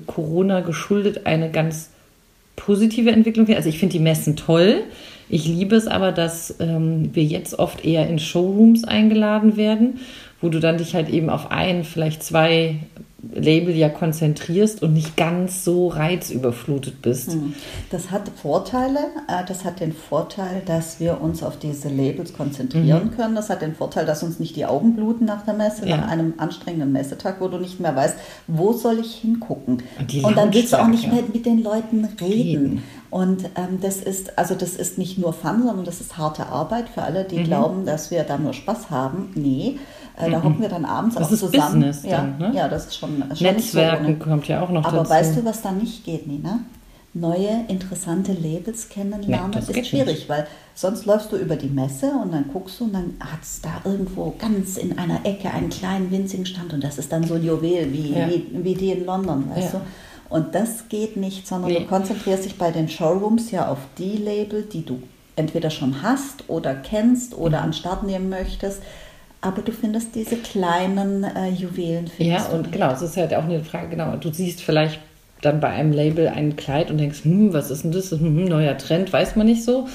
Corona 0.05 0.59
geschuldet, 0.59 1.25
eine 1.25 1.49
ganz 1.49 1.89
positive 2.57 3.09
Entwicklung. 3.09 3.47
Also 3.55 3.69
ich 3.69 3.79
finde 3.79 3.93
die 3.93 4.03
Messen 4.03 4.35
toll. 4.35 4.83
Ich 5.29 5.47
liebe 5.47 5.77
es 5.77 5.87
aber, 5.87 6.11
dass 6.11 6.55
ähm, 6.59 7.15
wir 7.15 7.23
jetzt 7.23 7.57
oft 7.57 7.85
eher 7.85 8.05
in 8.09 8.19
Showrooms 8.19 8.83
eingeladen 8.83 9.55
werden, 9.55 10.01
wo 10.41 10.49
du 10.49 10.59
dann 10.59 10.77
dich 10.77 10.93
halt 10.93 11.07
eben 11.07 11.29
auf 11.29 11.51
ein, 11.51 11.85
vielleicht 11.85 12.21
zwei 12.21 12.79
Label 13.33 13.75
ja 13.75 13.87
konzentrierst 13.89 14.81
und 14.81 14.93
nicht 14.93 15.15
ganz 15.15 15.63
so 15.63 15.89
reizüberflutet 15.89 17.01
bist. 17.01 17.37
Das 17.91 18.09
hat 18.11 18.23
Vorteile. 18.41 18.97
Äh, 19.27 19.45
Das 19.47 19.63
hat 19.65 19.79
den 19.79 19.93
Vorteil, 19.93 20.61
dass 20.65 20.99
wir 20.99 21.21
uns 21.21 21.43
auf 21.43 21.57
diese 21.57 21.89
Labels 21.89 22.33
konzentrieren 22.33 23.11
können. 23.15 23.35
Das 23.35 23.49
hat 23.49 23.61
den 23.61 23.75
Vorteil, 23.75 24.05
dass 24.05 24.23
uns 24.23 24.39
nicht 24.39 24.55
die 24.55 24.65
Augen 24.65 24.95
bluten 24.95 25.25
nach 25.25 25.43
der 25.43 25.53
Messe, 25.53 25.83
Mhm. 25.83 25.87
Ja. 25.87 25.97
nach 25.97 26.07
einem 26.09 26.33
anstrengenden 26.37 26.91
Messetag, 26.91 27.39
wo 27.41 27.47
du 27.47 27.57
nicht 27.57 27.79
mehr 27.79 27.95
weißt, 27.95 28.15
wo 28.47 28.73
soll 28.73 28.99
ich 28.99 29.13
hingucken. 29.15 29.83
Und 29.99 30.23
Und 30.23 30.37
dann 30.37 30.53
willst 30.53 30.73
du 30.73 30.77
auch 30.81 30.87
nicht 30.87 31.11
mehr 31.11 31.23
mit 31.31 31.45
den 31.45 31.61
Leuten 31.61 32.05
reden. 32.19 32.21
Reden. 32.21 32.83
Und 33.09 33.43
ähm, 33.55 33.79
das 33.81 33.97
ist, 33.97 34.37
also 34.39 34.55
das 34.55 34.75
ist 34.75 34.97
nicht 34.97 35.17
nur 35.17 35.33
Fun, 35.33 35.63
sondern 35.65 35.83
das 35.85 35.99
ist 36.01 36.17
harte 36.17 36.45
Arbeit 36.47 36.87
für 36.89 37.01
alle, 37.01 37.23
Mhm. 37.25 37.27
die 37.27 37.43
glauben, 37.43 37.85
dass 37.85 38.09
wir 38.09 38.23
da 38.23 38.37
nur 38.37 38.53
Spaß 38.53 38.89
haben. 38.89 39.31
Nee, 39.35 39.77
äh, 40.17 40.29
da 40.29 40.43
hocken 40.43 40.61
wir 40.61 40.69
dann 40.69 40.85
abends 40.85 41.15
Das 41.15 41.27
auch 41.27 41.31
ist 41.31 41.39
zusammen. 41.39 41.81
Business 41.81 42.03
ja, 42.03 42.17
dann, 42.17 42.37
ne? 42.37 42.51
ja, 42.55 42.67
das 42.67 42.87
ist 42.87 42.97
schon, 42.97 43.09
schon 43.17 43.27
nicht 43.27 43.37
so 43.39 43.43
Netzwerken 43.45 44.05
ohne. 44.05 44.15
kommt 44.17 44.47
ja 44.47 44.61
auch 44.61 44.69
noch 44.69 44.83
Aber 44.85 44.97
dazu. 44.97 45.09
weißt 45.11 45.37
du, 45.37 45.45
was 45.45 45.61
da 45.61 45.71
nicht 45.71 46.03
geht, 46.03 46.27
Nina? 46.27 46.59
Neue, 47.13 47.65
interessante 47.67 48.31
Labels 48.31 48.87
kennenlernen 48.87 49.49
Nee, 49.49 49.55
das 49.57 49.67
ist 49.67 49.87
schwierig, 49.87 50.29
weil 50.29 50.47
sonst 50.75 51.05
läufst 51.05 51.29
du 51.33 51.35
über 51.35 51.57
die 51.57 51.67
Messe 51.67 52.09
und 52.23 52.31
dann 52.31 52.45
guckst 52.53 52.79
du 52.79 52.85
und 52.85 52.93
dann 52.93 53.13
hat 53.19 53.41
es 53.41 53.59
da 53.61 53.81
irgendwo 53.83 54.33
ganz 54.39 54.77
in 54.77 54.97
einer 54.97 55.25
Ecke 55.25 55.51
einen 55.51 55.69
kleinen 55.69 56.09
winzigen 56.09 56.45
Stand 56.45 56.73
und 56.73 56.81
das 56.81 56.97
ist 56.97 57.11
dann 57.11 57.25
so 57.25 57.33
ein 57.33 57.43
Juwel 57.43 57.91
wie, 57.91 58.13
Ja. 58.13 58.29
wie, 58.29 58.45
wie 58.63 58.75
die 58.75 58.91
in 58.91 59.05
London, 59.05 59.49
weißt 59.53 59.73
Ja. 59.73 59.79
du? 59.81 59.85
Und 60.35 60.55
das 60.55 60.87
geht 60.87 61.17
nicht, 61.17 61.45
sondern 61.45 61.69
Nee. 61.71 61.79
du 61.79 61.85
konzentrierst 61.87 62.45
dich 62.45 62.57
bei 62.57 62.71
den 62.71 62.87
Showrooms 62.87 63.51
ja 63.51 63.67
auf 63.67 63.79
die 63.97 64.15
Label, 64.15 64.61
die 64.63 64.85
du 64.85 65.03
entweder 65.35 65.69
schon 65.69 66.01
hast 66.01 66.45
oder 66.49 66.73
kennst 66.75 67.37
oder 67.37 67.57
Mhm. 67.59 67.63
an 67.65 67.73
Start 67.73 68.03
nehmen 68.03 68.29
möchtest. 68.29 68.81
Aber 69.41 69.63
du 69.63 69.71
findest 69.71 70.13
diese 70.13 70.37
kleinen 70.37 71.23
äh, 71.23 71.49
Juwelen. 71.49 72.11
Ja, 72.19 72.45
und 72.45 72.61
nicht. 72.61 72.73
genau, 72.73 72.91
es 72.91 73.01
ist 73.01 73.17
halt 73.17 73.33
auch 73.33 73.43
eine 73.43 73.63
Frage, 73.63 73.89
genau, 73.89 74.15
du 74.15 74.31
siehst 74.31 74.61
vielleicht 74.61 74.99
dann 75.41 75.59
bei 75.59 75.69
einem 75.69 75.91
Label 75.91 76.27
ein 76.27 76.55
Kleid 76.55 76.91
und 76.91 76.99
denkst, 76.99 77.23
hm, 77.23 77.51
was 77.51 77.71
ist 77.71 77.83
denn 77.83 77.91
das? 77.91 78.11
Hm, 78.11 78.45
neuer 78.45 78.77
Trend, 78.77 79.11
weiß 79.11 79.35
man 79.35 79.47
nicht 79.47 79.63
so. 79.63 79.87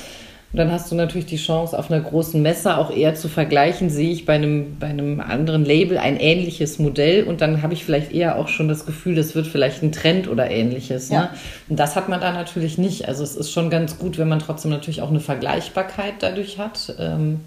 Und 0.52 0.60
dann 0.60 0.72
hast 0.72 0.90
du 0.90 0.94
natürlich 0.94 1.26
die 1.26 1.36
Chance, 1.36 1.78
auf 1.78 1.90
einer 1.90 2.00
großen 2.00 2.40
Messe 2.40 2.78
auch 2.78 2.90
eher 2.90 3.14
zu 3.14 3.28
vergleichen, 3.28 3.90
sehe 3.90 4.10
ich 4.10 4.24
bei 4.24 4.34
einem, 4.34 4.78
bei 4.78 4.86
einem 4.86 5.20
anderen 5.20 5.64
Label 5.64 5.98
ein 5.98 6.18
ähnliches 6.18 6.78
Modell 6.78 7.24
und 7.24 7.40
dann 7.40 7.62
habe 7.62 7.74
ich 7.74 7.84
vielleicht 7.84 8.12
eher 8.12 8.38
auch 8.38 8.48
schon 8.48 8.68
das 8.68 8.86
Gefühl, 8.86 9.16
das 9.16 9.34
wird 9.34 9.46
vielleicht 9.46 9.82
ein 9.82 9.92
Trend 9.92 10.28
oder 10.28 10.50
ähnliches. 10.50 11.10
Ja. 11.10 11.22
Ne? 11.22 11.28
Und 11.68 11.78
das 11.78 11.94
hat 11.94 12.08
man 12.08 12.20
da 12.20 12.32
natürlich 12.32 12.78
nicht. 12.78 13.06
Also 13.06 13.22
es 13.22 13.36
ist 13.36 13.52
schon 13.52 13.70
ganz 13.70 13.98
gut, 13.98 14.18
wenn 14.18 14.28
man 14.28 14.38
trotzdem 14.38 14.70
natürlich 14.70 15.02
auch 15.02 15.10
eine 15.10 15.20
Vergleichbarkeit 15.20 16.14
dadurch 16.20 16.58
hat. 16.58 16.94
Ähm, 16.98 17.40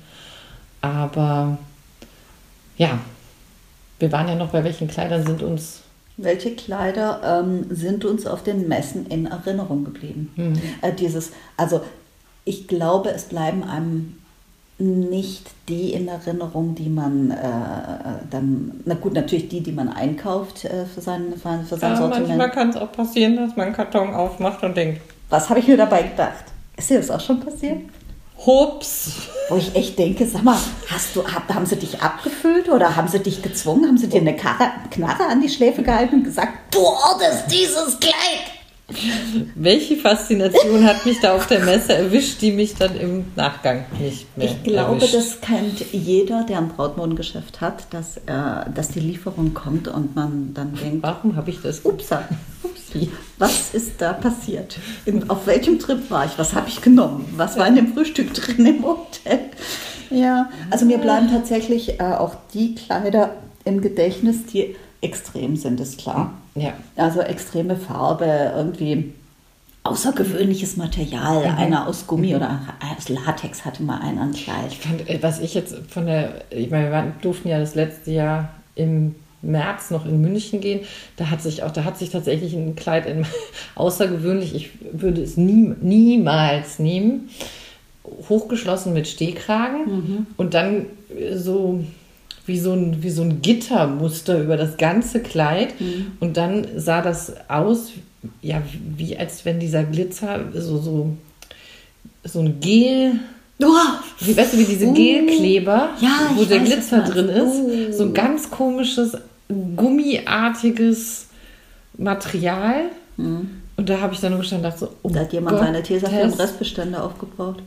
aber 0.81 1.57
ja, 2.79 2.97
wir 3.99 4.11
waren 4.11 4.27
ja 4.27 4.35
noch 4.35 4.49
bei 4.49 4.63
welchen 4.63 4.87
Kleidern 4.87 5.23
sind 5.25 5.43
uns 5.43 5.81
Welche 6.17 6.55
Kleider 6.55 7.41
ähm, 7.43 7.65
sind 7.69 8.03
uns 8.05 8.25
auf 8.25 8.41
den 8.43 8.67
Messen 8.67 9.05
in 9.07 9.27
Erinnerung 9.27 9.83
geblieben? 9.85 10.31
Äh, 10.81 10.93
dieses, 10.93 11.31
also 11.57 11.81
ich 12.45 12.67
glaube, 12.67 13.09
es 13.11 13.25
bleiben 13.25 13.63
einem 13.63 14.15
nicht 14.77 15.49
die 15.67 15.91
in 15.91 16.07
Erinnerung, 16.07 16.73
die 16.73 16.87
man 16.87 17.31
äh, 17.31 17.35
dann, 18.31 18.79
na 18.85 18.93
gut, 18.95 19.13
natürlich 19.13 19.49
die, 19.49 19.59
die 19.61 19.73
man 19.73 19.89
einkauft 19.89 20.63
äh, 20.63 20.85
für 20.85 21.01
sein, 21.01 21.33
für, 21.33 21.59
für 21.67 21.75
sein 21.77 21.91
Ja, 21.91 21.97
Sortiment. 21.97 22.27
manchmal 22.29 22.51
kann 22.51 22.69
es 22.69 22.77
auch 22.77 22.91
passieren, 22.93 23.35
dass 23.35 23.57
man 23.57 23.67
einen 23.67 23.75
Karton 23.75 24.13
aufmacht 24.13 24.63
und 24.63 24.77
denkt, 24.77 25.01
Was 25.29 25.49
habe 25.49 25.59
ich 25.59 25.67
mir 25.67 25.75
dabei 25.75 26.03
gedacht? 26.03 26.45
Ist 26.77 26.89
dir 26.89 26.97
das 26.99 27.11
auch 27.11 27.19
schon 27.19 27.41
passiert? 27.41 27.81
Hups. 28.45 29.11
Wo 29.49 29.55
ich 29.55 29.75
echt 29.75 29.97
denke, 29.97 30.27
sag 30.27 30.43
mal, 30.43 30.59
hast 30.87 31.15
du, 31.15 31.25
hab, 31.25 31.51
haben 31.51 31.65
sie 31.65 31.75
dich 31.75 32.01
abgefüllt 32.01 32.69
oder 32.69 32.95
haben 32.95 33.07
sie 33.07 33.19
dich 33.19 33.41
gezwungen? 33.41 33.87
Haben 33.87 33.97
sie 33.97 34.07
dir 34.07 34.21
eine 34.21 34.35
Karre, 34.35 34.71
Knarre 34.91 35.25
an 35.25 35.41
die 35.41 35.49
Schläfe 35.49 35.81
gehalten 35.81 36.15
und 36.15 36.23
gesagt, 36.23 36.75
du 36.75 36.79
ordest 36.79 37.45
dieses 37.49 37.99
Kleid? 37.99 38.58
Welche 39.55 39.97
Faszination 39.97 40.83
hat 40.85 41.05
mich 41.05 41.19
da 41.21 41.35
auf 41.35 41.47
der 41.47 41.59
Messe 41.59 41.93
erwischt, 41.95 42.41
die 42.41 42.51
mich 42.51 42.75
dann 42.75 42.95
im 42.99 43.25
Nachgang 43.35 43.85
nicht 43.99 44.35
mehr 44.37 44.47
Ich 44.47 44.63
glaube, 44.63 44.95
erwischt? 44.95 45.13
das 45.13 45.41
kennt 45.41 45.91
jeder, 45.91 46.43
der 46.43 46.57
ein 46.59 46.69
Brautmodengeschäft 46.69 47.61
hat, 47.61 47.93
dass, 47.93 48.17
äh, 48.17 48.21
dass 48.73 48.89
die 48.89 48.99
Lieferung 48.99 49.53
kommt 49.53 49.87
und 49.87 50.15
man 50.15 50.53
dann 50.53 50.73
denkt, 50.75 51.03
Warum 51.03 51.35
habe 51.35 51.49
ich 51.51 51.61
das? 51.61 51.85
upsa, 51.85 52.23
upsi, 52.63 53.09
was 53.37 53.73
ist 53.73 53.93
da 54.01 54.13
passiert? 54.13 54.77
In, 55.05 55.29
auf 55.29 55.45
welchem 55.45 55.79
Trip 55.79 56.09
war 56.09 56.25
ich? 56.25 56.37
Was 56.37 56.55
habe 56.55 56.69
ich 56.69 56.81
genommen? 56.81 57.25
Was 57.37 57.57
war 57.57 57.67
in 57.67 57.75
dem 57.75 57.93
Frühstück 57.93 58.33
drin 58.33 58.65
im 58.65 58.83
Hotel? 58.83 59.39
Ja, 60.09 60.49
also 60.71 60.85
mir 60.85 60.97
bleiben 60.97 61.29
tatsächlich 61.31 61.99
äh, 61.99 62.03
auch 62.03 62.35
die 62.53 62.73
Kleider 62.73 63.35
im 63.65 63.81
Gedächtnis, 63.81 64.45
die 64.51 64.75
extrem 65.01 65.55
sind, 65.55 65.79
ist 65.79 65.99
klar. 65.99 66.33
Ja. 66.55 66.73
Also 66.95 67.21
extreme 67.21 67.75
Farbe, 67.75 68.53
irgendwie 68.55 69.13
außergewöhnliches 69.83 70.77
Material. 70.77 71.45
Einer 71.45 71.87
aus 71.87 72.05
Gummi 72.05 72.35
oder 72.35 72.61
aus 72.97 73.09
Latex 73.09 73.65
hatte 73.65 73.83
mal 73.83 74.01
einen 74.01 74.19
an 74.19 74.33
Kleid. 74.33 74.71
Ich 74.71 74.79
fand, 74.79 75.09
äh, 75.09 75.19
was 75.21 75.39
ich 75.39 75.53
jetzt 75.53 75.75
von 75.89 76.05
der, 76.05 76.43
ich 76.49 76.69
meine, 76.69 76.91
wir 76.91 77.13
durften 77.21 77.47
ja 77.47 77.59
das 77.59 77.75
letzte 77.75 78.11
Jahr 78.11 78.49
im 78.75 79.15
März 79.41 79.89
noch 79.89 80.05
in 80.05 80.21
München 80.21 80.59
gehen. 80.59 80.81
Da 81.15 81.29
hat 81.29 81.41
sich 81.41 81.63
auch, 81.63 81.71
da 81.71 81.85
hat 81.85 81.97
sich 81.97 82.09
tatsächlich 82.09 82.53
ein 82.53 82.75
Kleid 82.75 83.05
in, 83.05 83.25
außergewöhnlich, 83.75 84.53
ich 84.53 84.71
würde 84.91 85.21
es 85.21 85.37
nie, 85.37 85.73
niemals 85.81 86.79
nehmen, 86.79 87.29
hochgeschlossen 88.27 88.93
mit 88.93 89.07
Stehkragen 89.07 90.27
und 90.35 90.53
dann 90.53 90.87
äh, 91.17 91.37
so 91.37 91.83
wie 92.49 92.59
so 92.59 92.73
ein, 92.73 93.01
wie 93.01 93.09
so 93.09 93.21
ein 93.21 93.41
Gittermuster 93.41 94.41
über 94.41 94.57
das 94.57 94.75
ganze 94.75 95.21
Kleid. 95.21 95.79
Mhm. 95.79 96.07
Und 96.19 96.35
dann 96.35 96.67
sah 96.75 97.01
das 97.01 97.33
aus, 97.47 97.91
ja, 98.41 98.61
wie 98.97 99.15
als 99.15 99.45
wenn 99.45 99.61
dieser 99.61 99.83
Glitzer 99.83 100.41
so, 100.53 100.77
so, 100.77 101.17
so 102.25 102.39
ein 102.41 102.59
Gel. 102.59 103.13
Wie, 104.19 104.35
weißt 104.35 104.53
du, 104.53 104.57
wie 104.57 104.65
diese 104.65 104.87
Uh. 104.87 104.93
Gelkleber, 104.93 105.89
Ja, 106.01 106.31
wo 106.35 106.43
der 106.43 106.61
weiß, 106.61 106.67
Glitzer 106.67 107.01
drin 107.01 107.29
ist. 107.29 107.55
Uh. 107.55 107.91
So 107.91 108.03
ein 108.05 108.13
ganz 108.13 108.49
komisches, 108.49 109.17
gummiartiges 109.75 111.27
Material. 111.97 112.85
Und 113.17 113.89
da 113.89 113.99
habe 113.99 114.13
ich 114.13 114.19
dann 114.19 114.31
nur 114.31 114.41
gestanden 114.41 114.65
und 114.65 114.71
dachte 114.71 114.85
so, 114.85 114.95
oh 115.03 115.09
Mhm. 115.09 115.13
Da 115.13 115.19
hat 115.21 115.33
jemand 115.33 115.59
seine 115.59 115.77
Gottes 115.77 115.87
Tesafilm 115.87 116.33
Restbestände 116.33 117.01
aufgebraucht. 117.01 117.61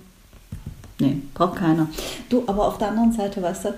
Nee, 0.99 1.16
braucht 1.35 1.57
keiner. 1.57 1.88
Du, 2.29 2.45
aber 2.47 2.68
auf 2.68 2.79
der 2.79 2.88
anderen 2.88 3.12
Seite, 3.12 3.42
weißt 3.42 3.66
du, 3.66 3.75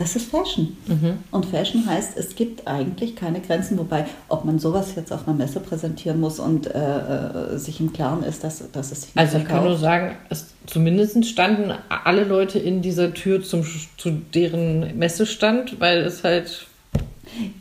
das 0.00 0.16
ist 0.16 0.30
Fashion. 0.30 0.76
Mhm. 0.86 1.18
Und 1.30 1.44
Fashion 1.44 1.84
heißt, 1.84 2.16
es 2.16 2.34
gibt 2.34 2.66
eigentlich 2.66 3.16
keine 3.16 3.40
Grenzen, 3.40 3.78
wobei, 3.78 4.06
ob 4.28 4.46
man 4.46 4.58
sowas 4.58 4.94
jetzt 4.96 5.12
auf 5.12 5.28
einer 5.28 5.36
Messe 5.36 5.60
präsentieren 5.60 6.18
muss 6.18 6.40
und 6.40 6.66
äh, 6.66 6.78
äh, 6.78 7.58
sich 7.58 7.80
im 7.80 7.92
Klaren 7.92 8.24
ist, 8.24 8.42
dass, 8.42 8.64
dass 8.72 8.92
es 8.92 9.02
nicht 9.02 9.18
Also 9.18 9.36
ich 9.36 9.44
kann 9.44 9.62
nur 9.62 9.76
sagen, 9.76 10.16
es 10.30 10.54
zumindest 10.66 11.26
standen 11.26 11.74
alle 11.88 12.24
Leute 12.24 12.58
in 12.58 12.80
dieser 12.80 13.12
Tür 13.12 13.42
zum, 13.42 13.62
zu 13.98 14.10
deren 14.10 14.96
Messestand, 14.96 15.80
weil 15.80 15.98
es 15.98 16.24
halt 16.24 16.66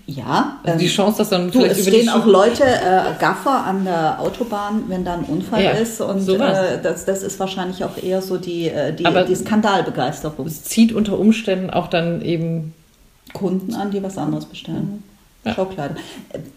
Ja, 0.06 0.58
also 0.64 0.80
die 0.80 0.86
ähm, 0.86 0.92
Chance, 0.92 1.18
dass 1.20 1.30
dann 1.30 1.52
Du, 1.52 1.60
vielleicht 1.60 1.80
es 1.80 1.88
stehen 1.88 2.10
auch 2.10 2.26
Leute, 2.26 2.64
äh, 2.64 3.20
Gaffer 3.20 3.64
an 3.66 3.86
der 3.86 4.20
Autobahn, 4.20 4.84
wenn 4.88 5.06
da 5.06 5.14
ein 5.16 5.24
Unfall 5.26 5.64
Ja, 5.64 5.72
ist. 5.72 6.02
Und 6.02 6.28
äh, 6.28 6.82
das, 6.82 7.06
das 7.06 7.24
ist 7.24 7.40
wahrscheinlich 7.40 7.84
auch 7.84 7.98
eher 8.02 8.22
so 8.22 8.38
die, 8.38 8.68
äh, 8.70 8.94
die, 8.94 9.06
Aber- 9.06 9.24
die 9.24 9.36
Skandalbegeisterung. 9.36 10.46
es 10.48 10.64
zieht 10.64 10.94
unter 10.94 11.18
Umständen 11.20 11.70
auch 11.70 11.88
dann 11.88 12.22
eben 12.22 12.74
Kunden 13.34 13.76
an, 13.76 13.92
die 13.92 14.02
was 14.02 14.18
anderes 14.18 14.46
bestellen. 14.46 15.04
Ja. 15.46 15.54
Schaukleider. 15.54 15.96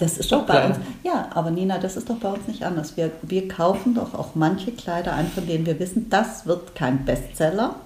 Das 0.01 0.19
ist 0.19 0.33
doch 0.33 0.45
bei 0.45 0.67
uns. 0.67 0.77
Ja, 1.05 1.29
aber 1.35 1.51
Nina, 1.53 1.79
das 1.79 1.97
ist 1.97 2.11
doch 2.11 2.17
bei 2.17 2.31
uns 2.31 2.49
nicht 2.49 2.65
anders. 2.65 2.97
Wir, 2.97 3.13
wir 3.23 3.47
kaufen 3.47 3.95
doch 3.95 4.15
auch 4.15 4.35
manche 4.35 4.73
Kleider 4.73 5.13
ein, 5.15 5.29
von 5.29 5.47
denen 5.47 5.67
wir 5.67 5.79
wissen, 5.79 6.11
das 6.11 6.47
wird 6.47 6.75
kein 6.75 7.05
Bestseller. 7.05 7.77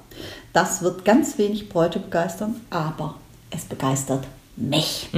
Das 0.55 0.81
wird 0.83 1.05
ganz 1.05 1.37
wenig 1.37 1.69
Bräute 1.69 1.99
begeistern, 1.99 2.57
aber 2.71 3.17
es 3.51 3.65
begeistert 3.67 4.25
mich. 4.57 5.09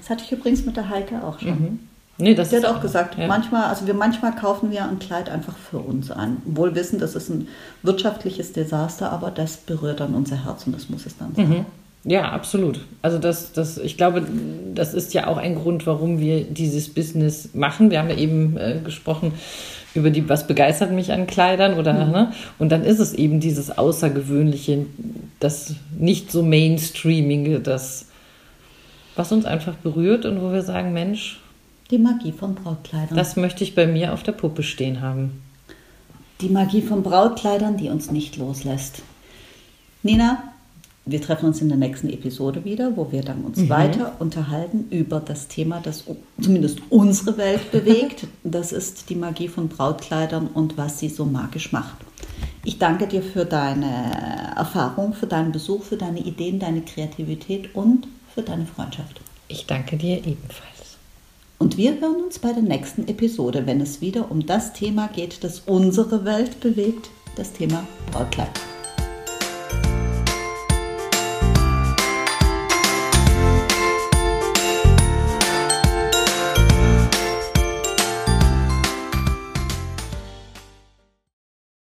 Das 0.00 0.10
hatte 0.10 0.24
ich 0.24 0.32
übrigens 0.32 0.64
mit 0.64 0.76
der 0.76 0.88
Heike 0.88 1.22
auch 1.24 1.38
schon. 1.38 1.80
Nee, 2.18 2.34
das 2.34 2.50
Sie 2.50 2.56
hat 2.56 2.64
auch 2.64 2.80
gesagt, 2.80 3.18
ja. 3.18 3.26
manchmal, 3.26 3.64
also 3.64 3.86
wir 3.86 3.92
manchmal 3.92 4.34
kaufen 4.34 4.70
wir 4.70 4.84
ein 4.88 4.98
Kleid 4.98 5.28
einfach 5.28 5.54
für 5.54 5.78
uns 5.78 6.10
ein. 6.10 6.38
Wohl 6.46 6.74
wissen, 6.74 6.98
das 6.98 7.14
ist 7.14 7.28
ein 7.28 7.48
wirtschaftliches 7.82 8.54
Desaster, 8.54 9.12
aber 9.12 9.30
das 9.30 9.58
berührt 9.58 10.00
dann 10.00 10.14
unser 10.14 10.44
Herz 10.44 10.66
und 10.66 10.74
das 10.74 10.88
muss 10.88 11.04
es 11.04 11.18
dann 11.18 11.34
sein. 11.34 11.66
Ja, 12.04 12.30
absolut. 12.30 12.80
Also 13.02 13.18
das, 13.18 13.52
das, 13.52 13.78
ich 13.78 13.96
glaube, 13.96 14.22
das 14.74 14.94
ist 14.94 15.12
ja 15.12 15.26
auch 15.26 15.38
ein 15.38 15.56
Grund, 15.56 15.86
warum 15.88 16.20
wir 16.20 16.44
dieses 16.44 16.88
Business 16.88 17.50
machen. 17.52 17.90
Wir 17.90 17.98
haben 17.98 18.08
ja 18.08 18.16
eben 18.16 18.56
äh, 18.56 18.78
gesprochen 18.82 19.32
über 19.92 20.10
die, 20.10 20.28
was 20.28 20.46
begeistert 20.46 20.92
mich 20.92 21.10
an 21.10 21.26
Kleidern 21.26 21.74
oder 21.74 21.92
ne? 21.92 22.32
Und 22.58 22.70
dann 22.70 22.84
ist 22.84 23.00
es 23.00 23.12
eben 23.12 23.40
dieses 23.40 23.76
Außergewöhnliche, 23.76 24.86
das 25.40 25.74
nicht 25.98 26.30
so 26.30 26.42
Mainstreamige, 26.44 27.58
das 27.58 28.06
was 29.16 29.32
uns 29.32 29.44
einfach 29.44 29.74
berührt 29.76 30.24
und 30.24 30.40
wo 30.40 30.52
wir 30.52 30.62
sagen, 30.62 30.92
Mensch, 30.92 31.40
Die 31.90 31.98
Magie 31.98 32.32
von 32.32 32.54
Brautkleidern. 32.54 33.16
das 33.16 33.36
möchte 33.36 33.64
ich 33.64 33.74
bei 33.74 33.86
mir 33.86 34.12
auf 34.12 34.22
der 34.22 34.32
Puppe 34.32 34.62
stehen 34.62 35.00
haben. 35.00 35.42
Die 36.40 36.48
Magie 36.50 36.82
von 36.82 37.02
Brautkleidern, 37.02 37.76
die 37.76 37.88
uns 37.88 38.10
nicht 38.10 38.36
loslässt. 38.36 39.02
Nina, 40.02 40.42
wir 41.06 41.22
treffen 41.22 41.46
uns 41.46 41.60
in 41.62 41.68
der 41.68 41.78
nächsten 41.78 42.10
Episode 42.10 42.64
wieder, 42.64 42.96
wo 42.96 43.10
wir 43.12 43.22
dann 43.22 43.42
uns 43.44 43.68
weiter 43.68 44.12
unterhalten 44.18 44.86
über 44.90 45.20
das 45.20 45.46
Thema, 45.48 45.80
das 45.80 46.04
zumindest 46.40 46.80
unsere 46.90 47.38
Welt 47.38 47.70
bewegt. 47.72 48.26
Das 48.44 48.72
ist 48.72 49.08
die 49.08 49.14
Magie 49.14 49.48
von 49.48 49.68
Brautkleidern 49.68 50.48
und 50.48 50.76
was 50.76 50.98
sie 50.98 51.08
so 51.08 51.24
magisch 51.24 51.72
macht. 51.72 51.96
Ich 52.64 52.78
danke 52.78 53.06
dir 53.06 53.22
für 53.22 53.44
deine 53.44 54.52
Erfahrung, 54.56 55.14
für 55.14 55.28
deinen 55.28 55.52
Besuch, 55.52 55.84
für 55.84 55.96
deine 55.96 56.18
Ideen, 56.18 56.58
deine 56.58 56.80
Kreativität 56.82 57.74
und 57.76 58.08
für 58.36 58.42
deine 58.42 58.66
Freundschaft. 58.66 59.20
Ich 59.48 59.66
danke 59.66 59.96
dir 59.96 60.18
ebenfalls. 60.18 60.98
Und 61.58 61.78
wir 61.78 61.98
hören 61.98 62.22
uns 62.22 62.38
bei 62.38 62.52
der 62.52 62.62
nächsten 62.62 63.08
Episode, 63.08 63.66
wenn 63.66 63.80
es 63.80 64.02
wieder 64.02 64.30
um 64.30 64.44
das 64.44 64.74
Thema 64.74 65.08
geht, 65.08 65.42
das 65.42 65.60
unsere 65.60 66.26
Welt 66.26 66.60
bewegt, 66.60 67.08
das 67.34 67.52
Thema 67.54 67.86
Brautkleid. 68.12 68.50